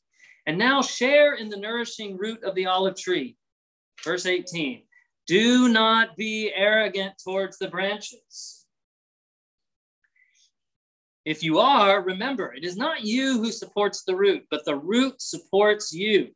[0.45, 3.38] and now share in the nourishing root of the olive tree.
[4.03, 4.83] Verse 18
[5.27, 8.65] Do not be arrogant towards the branches.
[11.25, 15.21] If you are, remember, it is not you who supports the root, but the root
[15.21, 16.31] supports you.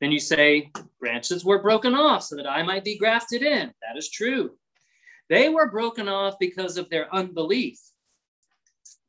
[0.00, 3.72] Then you say, Branches were broken off so that I might be grafted in.
[3.80, 4.58] That is true.
[5.28, 7.78] They were broken off because of their unbelief,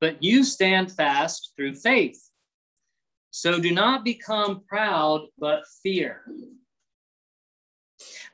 [0.01, 2.21] but you stand fast through faith.
[3.31, 6.23] So do not become proud, but fear.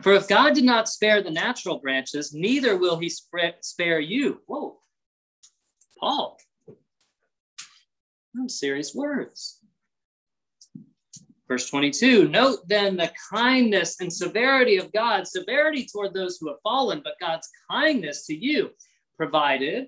[0.02, 4.42] For if God did not spare the natural branches, neither will he spare you.
[4.46, 4.80] Whoa,
[6.00, 6.38] Paul.
[8.36, 9.63] Some serious words.
[11.48, 16.62] Verse 22 Note then the kindness and severity of God, severity toward those who have
[16.64, 18.72] fallen, but God's kindness to you,
[19.18, 19.88] provided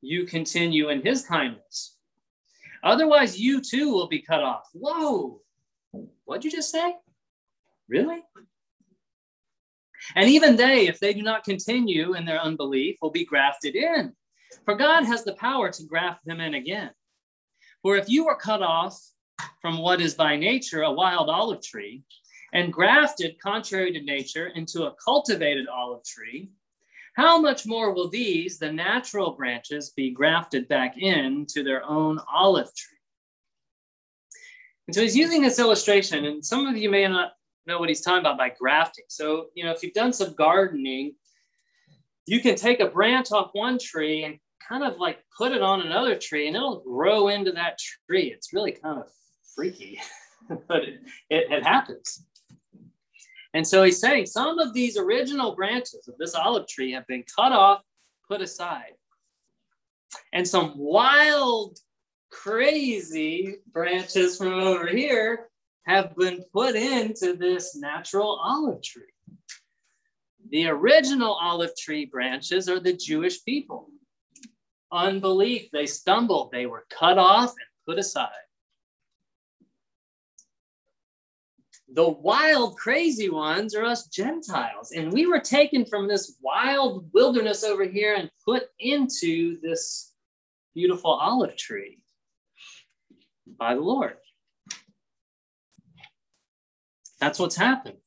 [0.00, 1.96] you continue in his kindness.
[2.82, 4.68] Otherwise, you too will be cut off.
[4.72, 5.40] Whoa,
[6.24, 6.96] what'd you just say?
[7.88, 8.22] Really?
[10.16, 14.14] And even they, if they do not continue in their unbelief, will be grafted in.
[14.64, 16.90] For God has the power to graft them in again.
[17.82, 18.98] For if you were cut off
[19.60, 22.02] from what is by nature a wild olive tree
[22.52, 26.50] and grafted contrary to nature into a cultivated olive tree,
[27.14, 32.74] how much more will these, the natural branches, be grafted back into their own olive
[32.74, 32.98] tree?
[34.86, 37.32] And so he's using this illustration, and some of you may not
[37.66, 39.04] know what he's talking about by grafting.
[39.08, 41.14] So, you know, if you've done some gardening,
[42.26, 45.80] you can take a branch off one tree and kind of like put it on
[45.82, 48.32] another tree and it'll grow into that tree.
[48.32, 49.06] It's really kind of
[49.54, 50.00] freaky,
[50.68, 52.24] but it, it, it happens.
[53.52, 57.24] And so he's saying some of these original branches of this olive tree have been
[57.36, 57.82] cut off,
[58.28, 58.92] put aside.
[60.32, 61.78] And some wild,
[62.30, 65.48] crazy branches from over here
[65.86, 69.02] have been put into this natural olive tree.
[70.50, 73.88] The original olive tree branches are the Jewish people.
[74.92, 78.28] Unbelief, they stumbled, they were cut off and put aside.
[81.92, 84.92] The wild, crazy ones are us Gentiles.
[84.92, 90.12] And we were taken from this wild wilderness over here and put into this
[90.72, 91.98] beautiful olive tree
[93.58, 94.16] by the Lord.
[97.20, 97.98] That's what's happened.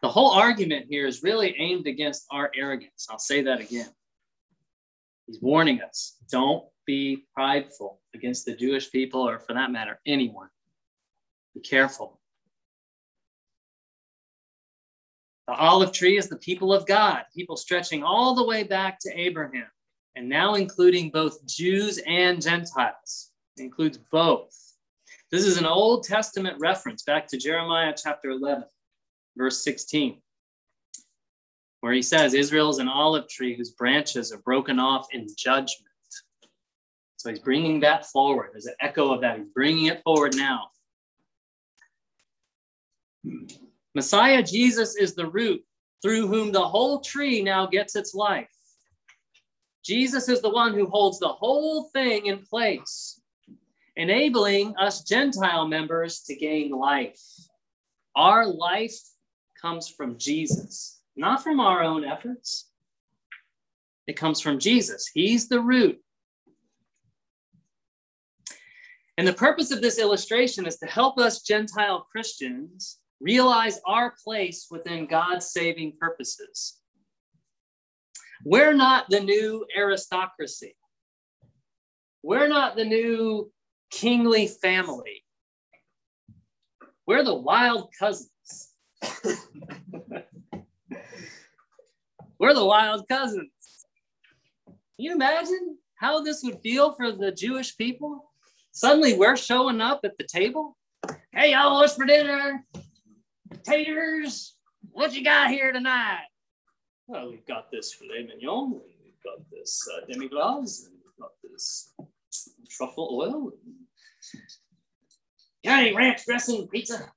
[0.00, 3.06] The whole argument here is really aimed against our arrogance.
[3.10, 3.90] I'll say that again.
[5.26, 10.48] He's warning us don't be prideful against the Jewish people, or for that matter, anyone.
[11.54, 12.20] Be careful.
[15.48, 19.18] The olive tree is the people of God, people stretching all the way back to
[19.18, 19.66] Abraham,
[20.14, 23.32] and now including both Jews and Gentiles.
[23.56, 24.56] It includes both.
[25.30, 28.64] This is an Old Testament reference back to Jeremiah chapter 11,
[29.36, 30.20] verse 16,
[31.80, 35.91] where he says, Israel is an olive tree whose branches are broken off in judgment.
[37.22, 38.48] So he's bringing that forward.
[38.52, 39.38] There's an echo of that.
[39.38, 40.70] He's bringing it forward now.
[43.94, 45.64] Messiah Jesus is the root
[46.02, 48.50] through whom the whole tree now gets its life.
[49.84, 53.20] Jesus is the one who holds the whole thing in place
[53.94, 57.20] enabling us Gentile members to gain life.
[58.16, 58.98] Our life
[59.60, 62.68] comes from Jesus, not from our own efforts.
[64.08, 65.08] It comes from Jesus.
[65.14, 66.00] He's the root.
[69.18, 74.68] And the purpose of this illustration is to help us Gentile Christians realize our place
[74.70, 76.78] within God's saving purposes.
[78.44, 80.74] We're not the new aristocracy.
[82.22, 83.52] We're not the new
[83.90, 85.22] kingly family.
[87.06, 88.30] We're the wild cousins.
[92.38, 93.50] We're the wild cousins.
[94.66, 98.31] Can you imagine how this would feel for the Jewish people?
[98.72, 100.78] Suddenly we're showing up at the table.
[101.30, 102.64] Hey, y'all, what's for dinner?
[103.64, 104.56] Taters.
[104.90, 106.24] What you got here tonight?
[107.06, 111.20] Well, we've got this filet mignon, and we've got this uh, demi glace, and we've
[111.20, 111.92] got this
[112.70, 113.52] truffle oil,
[115.64, 117.10] got any ranch dressing pizza?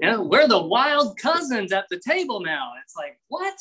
[0.00, 2.72] yeah, we're the wild cousins at the table now.
[2.84, 3.58] It's like, what?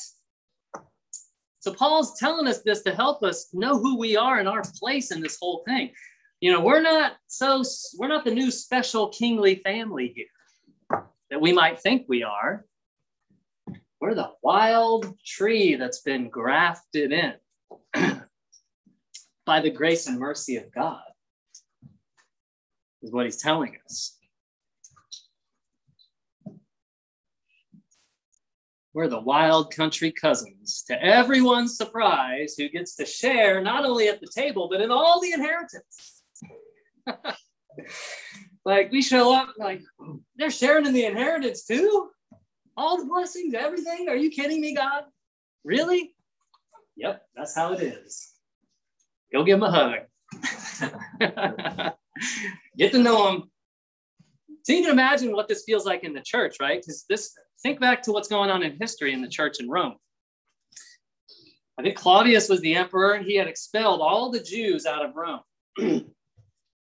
[1.59, 5.11] So Paul's telling us this to help us know who we are and our place
[5.11, 5.91] in this whole thing.
[6.39, 7.63] You know, we're not so
[7.97, 12.65] we're not the new special kingly family here that we might think we are.
[13.99, 17.33] We're the wild tree that's been grafted in
[19.45, 21.01] by the grace and mercy of God
[23.01, 24.18] is what he's telling us.
[28.93, 34.19] We're the wild country cousins, to everyone's surprise, who gets to share not only at
[34.19, 36.23] the table, but in all the inheritance.
[38.65, 39.81] like we show up, like
[40.35, 42.09] they're sharing in the inheritance too.
[42.75, 44.09] All the blessings, everything.
[44.09, 45.03] Are you kidding me, God?
[45.63, 46.15] Really?
[46.95, 48.33] Yep, that's how it is.
[49.31, 49.99] Go give him a hug.
[52.77, 53.51] get to know them.
[54.63, 56.81] So you can imagine what this feels like in the church, right?
[56.81, 59.95] Because this, think back to what's going on in history in the church in Rome.
[61.77, 65.15] I think Claudius was the emperor, and he had expelled all the Jews out of
[65.15, 65.41] Rome.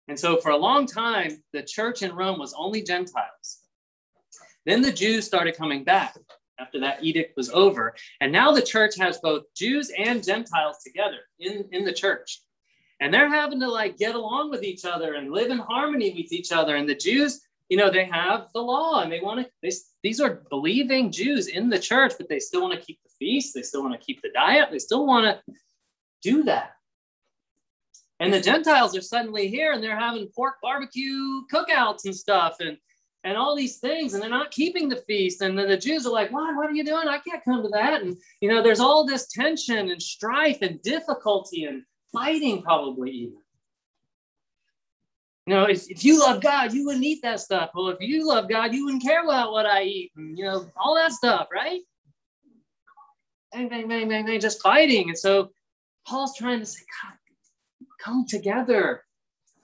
[0.07, 3.59] and so, for a long time, the church in Rome was only Gentiles.
[4.65, 6.15] Then the Jews started coming back
[6.59, 7.95] after that edict was over.
[8.21, 12.41] And now the church has both Jews and Gentiles together in, in the church.
[12.99, 16.31] And they're having to like get along with each other and live in harmony with
[16.31, 16.75] each other.
[16.75, 17.41] And the Jews,
[17.73, 19.71] you know, they have the law and they want to, they,
[20.03, 23.55] these are believing Jews in the church, but they still want to keep the feast.
[23.55, 24.69] They still want to keep the diet.
[24.71, 25.53] They still want to
[26.21, 26.73] do that.
[28.19, 32.57] And the Gentiles are suddenly here and they're having pork barbecue cookouts and stuff.
[32.59, 32.77] And
[33.23, 35.41] and all these things, and they're not keeping the feast.
[35.41, 37.07] And then the Jews are like, why What are you doing?
[37.07, 40.79] I can't come to that." And you know, there's all this tension and strife and
[40.83, 43.42] difficulty and fighting, probably even.
[45.45, 47.71] You know, if, if you love God, you wouldn't eat that stuff.
[47.75, 50.65] Well, if you love God, you wouldn't care about what I eat, and you know,
[50.77, 51.81] all that stuff, right?
[53.51, 55.09] Bang, bang, bang, bang, bang, just fighting.
[55.09, 55.51] And so
[56.07, 57.17] Paul's trying to say, God,
[58.01, 59.03] come together,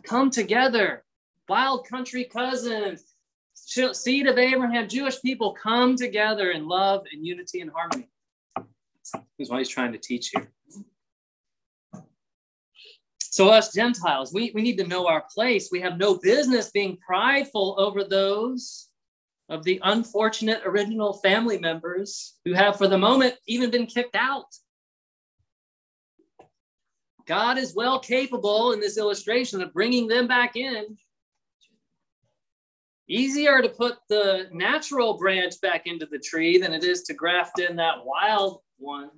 [0.03, 1.03] come together.
[1.47, 3.15] Wild country cousins,
[3.55, 8.07] seed of Abraham, Jewish people come together in love and unity and harmony.
[8.55, 10.51] That's what he's trying to teach here.
[13.39, 15.69] So, us Gentiles, we, we need to know our place.
[15.71, 18.89] We have no business being prideful over those
[19.47, 24.43] of the unfortunate original family members who have, for the moment, even been kicked out.
[27.27, 30.97] God is well capable in this illustration of bringing them back in
[33.07, 37.61] easier to put the natural branch back into the tree than it is to graft
[37.61, 39.11] in that wild one.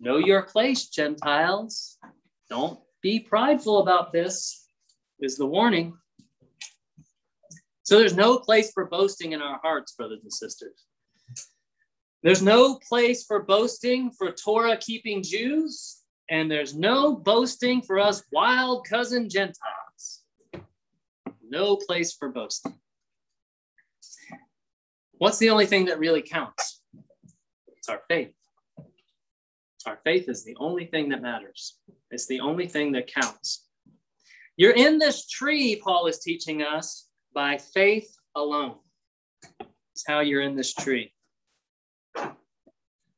[0.00, 1.98] Know your place, Gentiles.
[2.50, 4.68] Don't be prideful about this,
[5.20, 5.96] is the warning.
[7.82, 10.84] So there's no place for boasting in our hearts, brothers and sisters.
[12.22, 18.22] There's no place for boasting for Torah keeping Jews, and there's no boasting for us
[18.32, 19.78] wild cousin Gentiles
[21.50, 22.78] no place for boasting.
[25.18, 26.80] What's the only thing that really counts?
[27.76, 28.32] It's our faith.
[29.86, 31.78] Our faith is the only thing that matters.
[32.10, 33.66] It's the only thing that counts.
[34.56, 38.76] You're in this tree, Paul is teaching us, by faith alone.
[39.60, 41.12] It's how you're in this tree.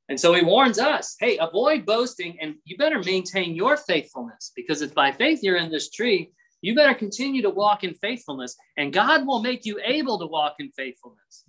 [0.09, 4.83] And so he warns us hey, avoid boasting and you better maintain your faithfulness because
[4.83, 6.33] it's by faith you're in this tree
[6.63, 10.57] you better continue to walk in faithfulness, and God will make you able to walk
[10.59, 11.45] in faithfulness.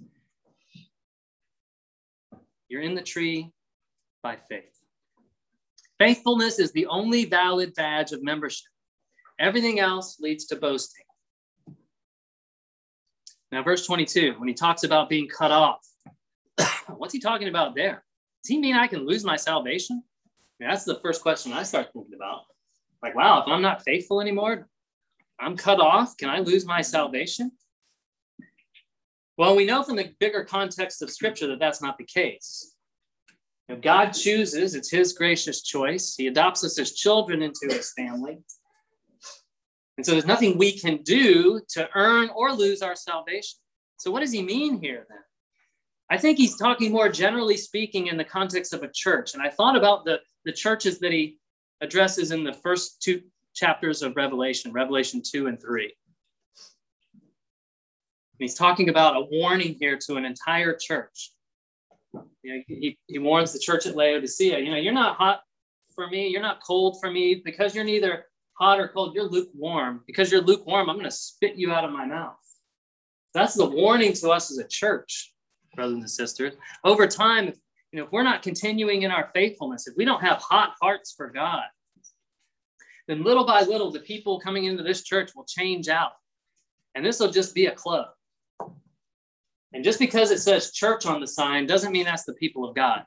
[2.70, 3.52] You're in the tree
[4.24, 4.81] by faith.
[6.02, 8.66] Faithfulness is the only valid badge of membership.
[9.40, 11.06] Everything else leads to boasting.
[13.52, 15.88] Now, verse 22, when he talks about being cut off,
[16.88, 18.04] what's he talking about there?
[18.42, 20.02] Does he mean I can lose my salvation?
[20.04, 22.46] I mean, that's the first question I start thinking about.
[23.04, 24.68] Like, wow, if I'm not faithful anymore,
[25.40, 26.18] I'm cut off.
[26.18, 27.52] Can I lose my salvation?
[29.38, 32.71] Well, we know from the bigger context of Scripture that that's not the case.
[33.76, 36.16] God chooses, it's His gracious choice.
[36.16, 38.40] He adopts us as children into His family.
[39.98, 43.60] And so there's nothing we can do to earn or lose our salvation.
[43.98, 45.20] So, what does He mean here then?
[46.10, 49.34] I think He's talking more generally speaking in the context of a church.
[49.34, 51.38] And I thought about the, the churches that He
[51.82, 53.22] addresses in the first two
[53.54, 55.84] chapters of Revelation, Revelation 2 and 3.
[55.84, 55.92] And
[58.40, 61.32] he's talking about a warning here to an entire church.
[62.14, 65.42] You know, he, he warns the church at Laodicea, you know, you're not hot
[65.94, 70.04] for me, you're not cold for me, because you're neither hot or cold, you're lukewarm.
[70.08, 72.36] Because you're lukewarm, I'm going to spit you out of my mouth.
[73.34, 75.34] That's the warning to us as a church,
[75.76, 76.54] brothers and sisters.
[76.84, 77.54] Over time,
[77.92, 81.14] you know, if we're not continuing in our faithfulness, if we don't have hot hearts
[81.16, 81.64] for God,
[83.08, 86.12] then little by little, the people coming into this church will change out.
[86.96, 88.08] And this will just be a club.
[89.74, 92.76] And just because it says church on the sign doesn't mean that's the people of
[92.76, 93.04] God.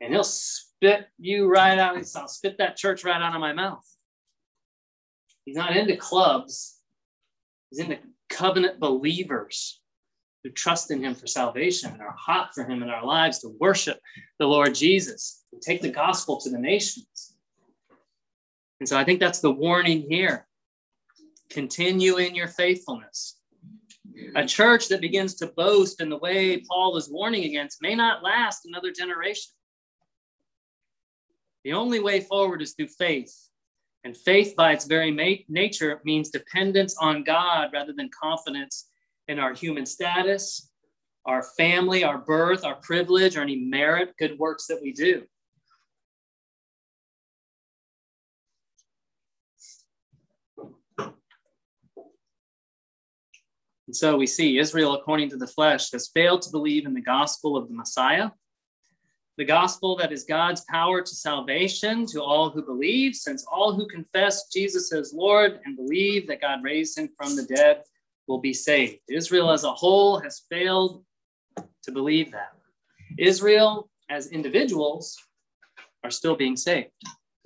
[0.00, 1.96] And he'll spit you right out.
[2.14, 3.84] I'll spit that church right out of my mouth.
[5.44, 6.80] He's not into clubs,
[7.70, 9.80] he's into covenant believers
[10.42, 13.56] who trust in him for salvation and are hot for him in our lives to
[13.60, 13.98] worship
[14.38, 17.36] the Lord Jesus and take the gospel to the nations.
[18.80, 20.46] And so I think that's the warning here.
[21.50, 23.40] Continue in your faithfulness.
[24.34, 28.22] A church that begins to boast in the way Paul is warning against may not
[28.22, 29.52] last another generation.
[31.64, 33.34] The only way forward is through faith.
[34.04, 35.10] And faith, by its very
[35.48, 38.86] nature, means dependence on God rather than confidence
[39.26, 40.70] in our human status,
[41.24, 45.24] our family, our birth, our privilege, or any merit, good works that we do.
[53.86, 57.00] And so we see Israel, according to the flesh, has failed to believe in the
[57.00, 58.30] gospel of the Messiah,
[59.36, 63.86] the gospel that is God's power to salvation to all who believe, since all who
[63.86, 67.82] confess Jesus as Lord and believe that God raised him from the dead
[68.26, 68.98] will be saved.
[69.08, 71.04] Israel as a whole has failed
[71.82, 72.52] to believe that.
[73.18, 75.16] Israel as individuals
[76.02, 76.90] are still being saved.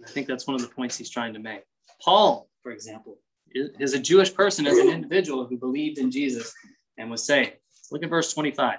[0.05, 1.63] I think that's one of the points he's trying to make.
[2.03, 3.19] Paul, for example,
[3.55, 6.53] is a Jewish person as an individual who believed in Jesus
[6.99, 7.53] and was saved.
[7.91, 8.79] Look at verse 25.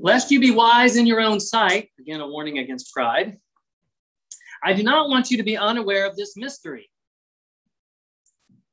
[0.00, 3.38] Lest you be wise in your own sight, again, a warning against pride.
[4.64, 6.88] I do not want you to be unaware of this mystery.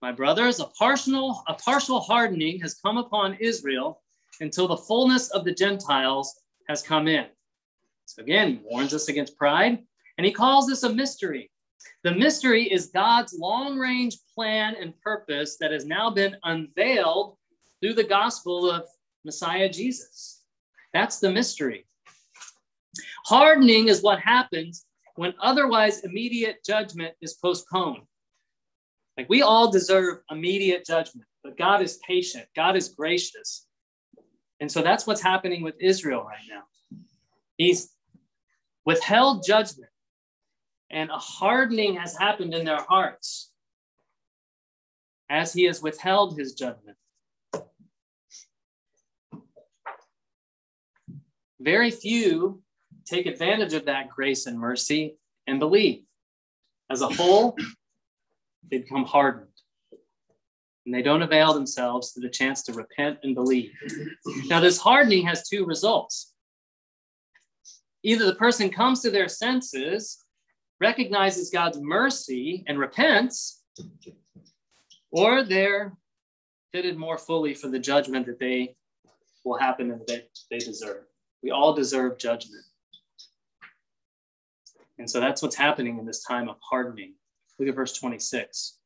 [0.01, 4.01] My brothers, a partial, a partial hardening has come upon Israel
[4.39, 6.39] until the fullness of the Gentiles
[6.69, 7.25] has come in.
[8.05, 9.79] So again, he warns us against pride,
[10.17, 11.51] and he calls this a mystery.
[12.03, 17.37] The mystery is God's long range plan and purpose that has now been unveiled
[17.81, 18.83] through the gospel of
[19.25, 20.43] Messiah Jesus.
[20.93, 21.85] That's the mystery.
[23.25, 28.03] Hardening is what happens when otherwise immediate judgment is postponed.
[29.17, 33.67] Like we all deserve immediate judgment, but God is patient, God is gracious.
[34.61, 36.63] And so that's what's happening with Israel right now.
[37.57, 37.93] He's
[38.85, 39.88] withheld judgment
[40.91, 43.51] and a hardening has happened in their hearts
[45.29, 46.97] as he has withheld his judgment.
[51.59, 52.61] Very few
[53.05, 55.17] take advantage of that grace and mercy
[55.47, 56.03] and believe.
[56.89, 57.55] As a whole,
[58.71, 59.47] they become hardened.
[60.85, 63.71] And they don't avail themselves to the chance to repent and believe.
[64.47, 66.33] Now, this hardening has two results.
[68.01, 70.23] Either the person comes to their senses
[70.81, 73.63] recognizes God's mercy and repents,
[75.11, 75.93] or they're
[76.71, 78.75] fitted more fully for the judgment that they
[79.43, 81.03] will happen and that they deserve.
[81.41, 82.63] We all deserve judgment.
[84.97, 87.13] And so that's what's happening in this time of hardening.
[87.57, 88.77] Look at verse 26.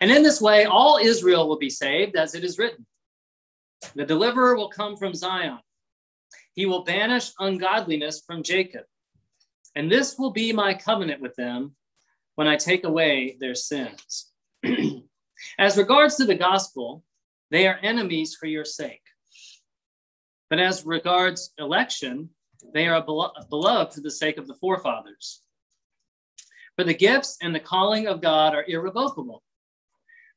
[0.00, 2.86] And in this way, all Israel will be saved, as it is written.
[3.94, 5.58] The deliverer will come from Zion.
[6.54, 8.84] He will banish ungodliness from Jacob.
[9.76, 11.76] And this will be my covenant with them
[12.34, 14.32] when I take away their sins.
[15.58, 17.04] as regards to the gospel,
[17.50, 19.02] they are enemies for your sake.
[20.48, 22.30] But as regards election,
[22.72, 25.42] they are beloved for the sake of the forefathers.
[26.76, 29.42] For the gifts and the calling of God are irrevocable.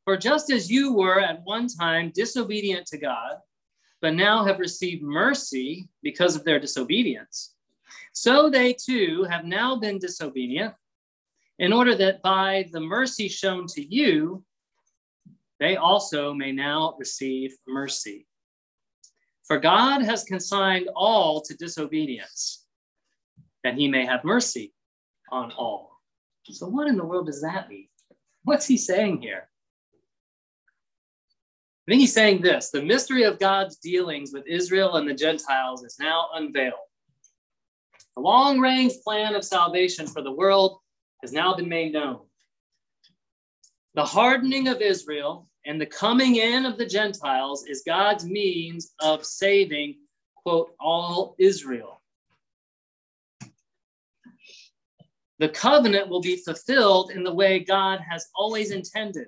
[0.03, 3.37] For just as you were at one time disobedient to God,
[4.01, 7.55] but now have received mercy because of their disobedience,
[8.13, 10.73] so they too have now been disobedient,
[11.59, 14.43] in order that by the mercy shown to you,
[15.59, 18.25] they also may now receive mercy.
[19.45, 22.65] For God has consigned all to disobedience,
[23.63, 24.73] that he may have mercy
[25.31, 25.89] on all.
[26.49, 27.89] So, what in the world does that mean?
[28.43, 29.49] What's he saying here?
[31.87, 35.83] I think he's saying this the mystery of God's dealings with Israel and the Gentiles
[35.83, 36.88] is now unveiled.
[38.19, 40.79] The long range plan of salvation for the world
[41.21, 42.19] has now been made known.
[43.93, 49.25] The hardening of Israel and the coming in of the Gentiles is God's means of
[49.25, 49.99] saving,
[50.35, 52.01] quote, all Israel.
[55.37, 59.27] The covenant will be fulfilled in the way God has always intended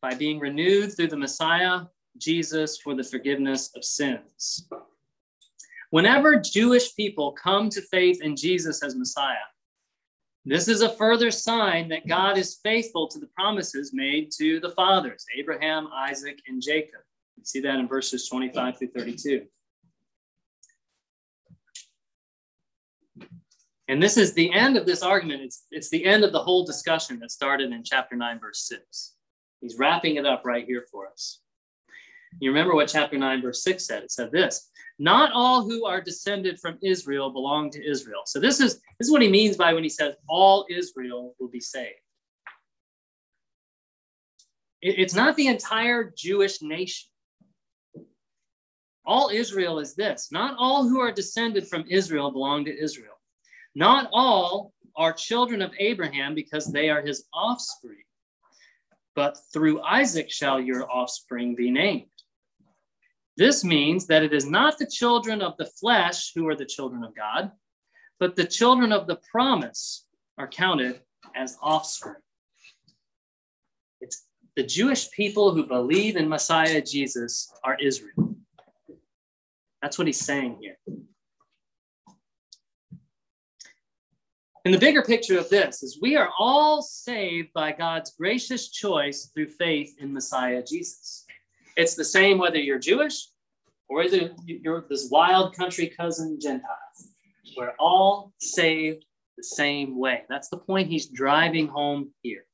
[0.00, 1.86] by being renewed through the Messiah,
[2.18, 4.68] Jesus, for the forgiveness of sins.
[5.96, 9.48] Whenever Jewish people come to faith in Jesus as Messiah,
[10.44, 14.72] this is a further sign that God is faithful to the promises made to the
[14.72, 17.00] fathers, Abraham, Isaac, and Jacob.
[17.38, 19.46] You see that in verses 25 through 32.
[23.88, 25.44] And this is the end of this argument.
[25.44, 29.14] It's, it's the end of the whole discussion that started in chapter 9, verse 6.
[29.62, 31.40] He's wrapping it up right here for us.
[32.40, 34.02] You remember what chapter 9, verse 6 said?
[34.02, 38.22] It said this not all who are descended from Israel belong to Israel.
[38.24, 41.48] So this is this is what he means by when he says all Israel will
[41.48, 41.94] be saved.
[44.82, 47.08] it's not the entire Jewish nation.
[49.04, 50.28] All Israel is this.
[50.30, 53.18] Not all who are descended from Israel belong to Israel.
[53.74, 58.04] Not all are children of Abraham because they are his offspring.
[59.14, 62.15] But through Isaac shall your offspring be named.
[63.36, 67.04] This means that it is not the children of the flesh who are the children
[67.04, 67.50] of God,
[68.18, 70.06] but the children of the promise
[70.38, 71.00] are counted
[71.34, 72.16] as offspring.
[74.00, 78.36] It's the Jewish people who believe in Messiah Jesus are Israel.
[79.82, 80.76] That's what he's saying here.
[84.64, 89.30] And the bigger picture of this is we are all saved by God's gracious choice
[89.32, 91.25] through faith in Messiah Jesus.
[91.76, 93.28] It's the same whether you're Jewish
[93.88, 96.70] or whether you're this wild country cousin Gentile.
[97.56, 99.04] We're all saved
[99.36, 100.24] the same way.
[100.28, 102.44] That's the point he's driving home here.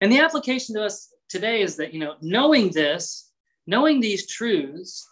[0.00, 3.30] And the application to us today is that, you know, knowing this,
[3.66, 5.08] knowing these truths,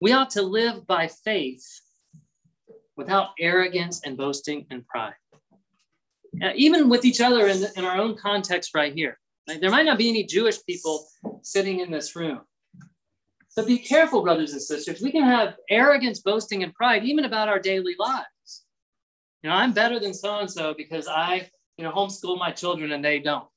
[0.00, 1.64] we ought to live by faith
[2.96, 5.14] without arrogance and boasting and pride.
[6.32, 9.18] Now, even with each other in, the, in our own context right here.
[9.46, 11.06] There might not be any Jewish people
[11.42, 12.40] sitting in this room.
[13.48, 15.00] So be careful, brothers and sisters.
[15.00, 18.64] We can have arrogance, boasting, and pride even about our daily lives.
[19.42, 22.92] You know, I'm better than so and so because I, you know, homeschool my children
[22.92, 23.48] and they don't.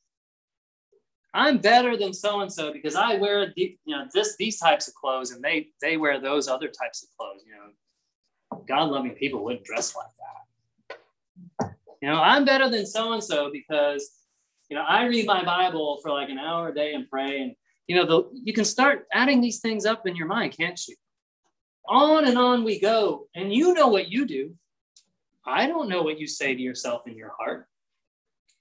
[1.34, 4.88] I'm better than so and so because I wear the, you know this these types
[4.88, 7.44] of clothes and they they wear those other types of clothes.
[7.46, 11.76] You know, God loving people wouldn't dress like that.
[12.02, 14.10] You know, I'm better than so and so because,
[14.70, 17.41] you know, I read my Bible for like an hour a day and pray.
[17.41, 17.55] And,
[17.88, 20.95] you know, the, you can start adding these things up in your mind, can't you?
[21.88, 23.28] On and on we go.
[23.36, 24.53] And you know what you do.
[25.45, 27.67] I don't know what you say to yourself in your heart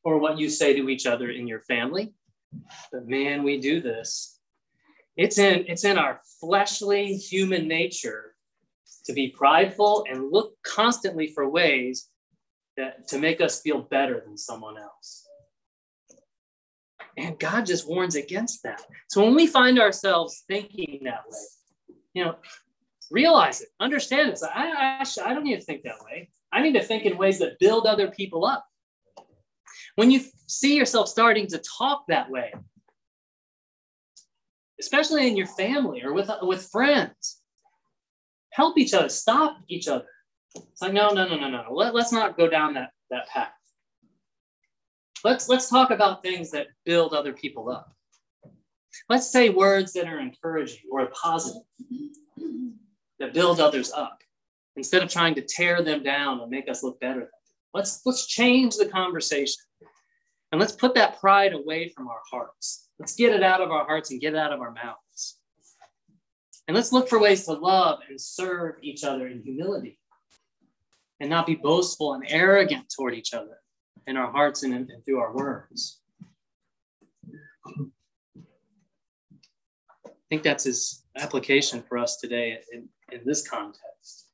[0.03, 2.15] or what you say to each other in your family.
[2.91, 4.39] But man, we do this.
[5.17, 8.35] It's in, it's in our fleshly human nature
[9.05, 12.09] to be prideful and look constantly for ways
[12.79, 15.28] that to make us feel better than someone else.
[17.19, 18.81] And God just warns against that.
[19.09, 21.39] So when we find ourselves thinking that way,
[22.15, 22.37] you know,
[23.11, 24.39] realize it, understand it.
[24.43, 26.31] I, I, I don't need to think that way.
[26.53, 28.65] I need to think in ways that build other people up.
[29.97, 32.53] When you see yourself starting to talk that way,
[34.81, 37.41] especially in your family or with, with friends,
[38.53, 40.07] help each other, stop each other.
[40.55, 41.65] It's like, no, no, no, no, no.
[41.73, 43.51] Let, let's not go down that, that path.
[45.25, 47.93] Let's, let's talk about things that build other people up.
[49.09, 51.63] Let's say words that are encouraging or positive,
[53.19, 54.19] that build others up,
[54.77, 57.31] instead of trying to tear them down and make us look better.
[57.75, 59.63] Let's, let's change the conversation.
[60.53, 62.89] And let's put that pride away from our hearts.
[62.99, 65.39] Let's get it out of our hearts and get it out of our mouths.
[66.67, 69.99] And let's look for ways to love and serve each other in humility
[71.21, 73.59] and not be boastful and arrogant toward each other
[74.09, 76.01] in our hearts and, and through our words.
[80.07, 84.29] I think that's his application for us today in, in this context.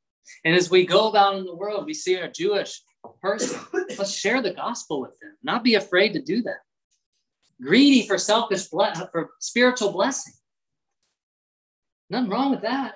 [0.44, 2.80] And as we go about in the world, we see a Jewish
[3.20, 3.60] person.
[3.98, 5.36] Let's share the gospel with them.
[5.42, 6.60] Not be afraid to do that.
[7.60, 10.34] Greedy for selfish for spiritual blessing.
[12.10, 12.94] Nothing wrong with that.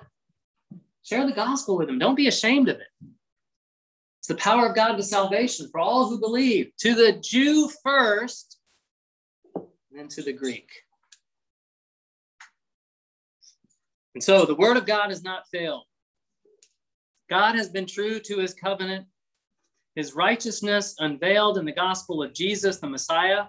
[1.02, 1.98] Share the gospel with them.
[1.98, 2.87] Don't be ashamed of it.
[4.28, 8.58] The power of God to salvation for all who believe, to the Jew first,
[9.54, 10.68] and then to the Greek.
[14.14, 15.84] And so the word of God has not failed.
[17.30, 19.06] God has been true to his covenant,
[19.94, 23.46] his righteousness unveiled in the gospel of Jesus, the Messiah,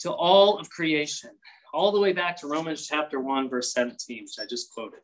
[0.00, 1.30] to all of creation
[1.72, 5.00] all the way back to Romans chapter 1, verse 17, which I just quoted.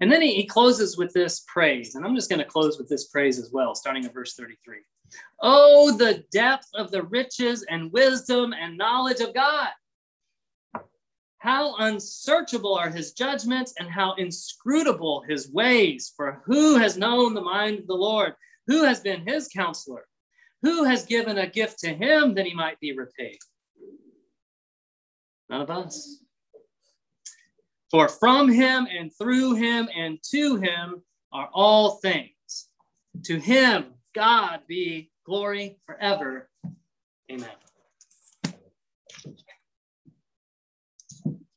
[0.00, 1.94] And then he, he closes with this praise.
[1.94, 4.78] And I'm just going to close with this praise as well, starting at verse 33.
[5.42, 9.68] Oh, the depth of the riches and wisdom and knowledge of God.
[11.38, 16.12] How unsearchable are his judgments and how inscrutable his ways.
[16.16, 18.34] For who has known the mind of the Lord?
[18.66, 20.06] Who has been his counselor?
[20.62, 23.38] Who has given a gift to him that he might be repaid?
[25.48, 26.19] None of us.
[27.90, 32.68] For from him and through him and to him are all things.
[33.24, 36.48] To him, God be glory forever.
[37.30, 37.48] Amen.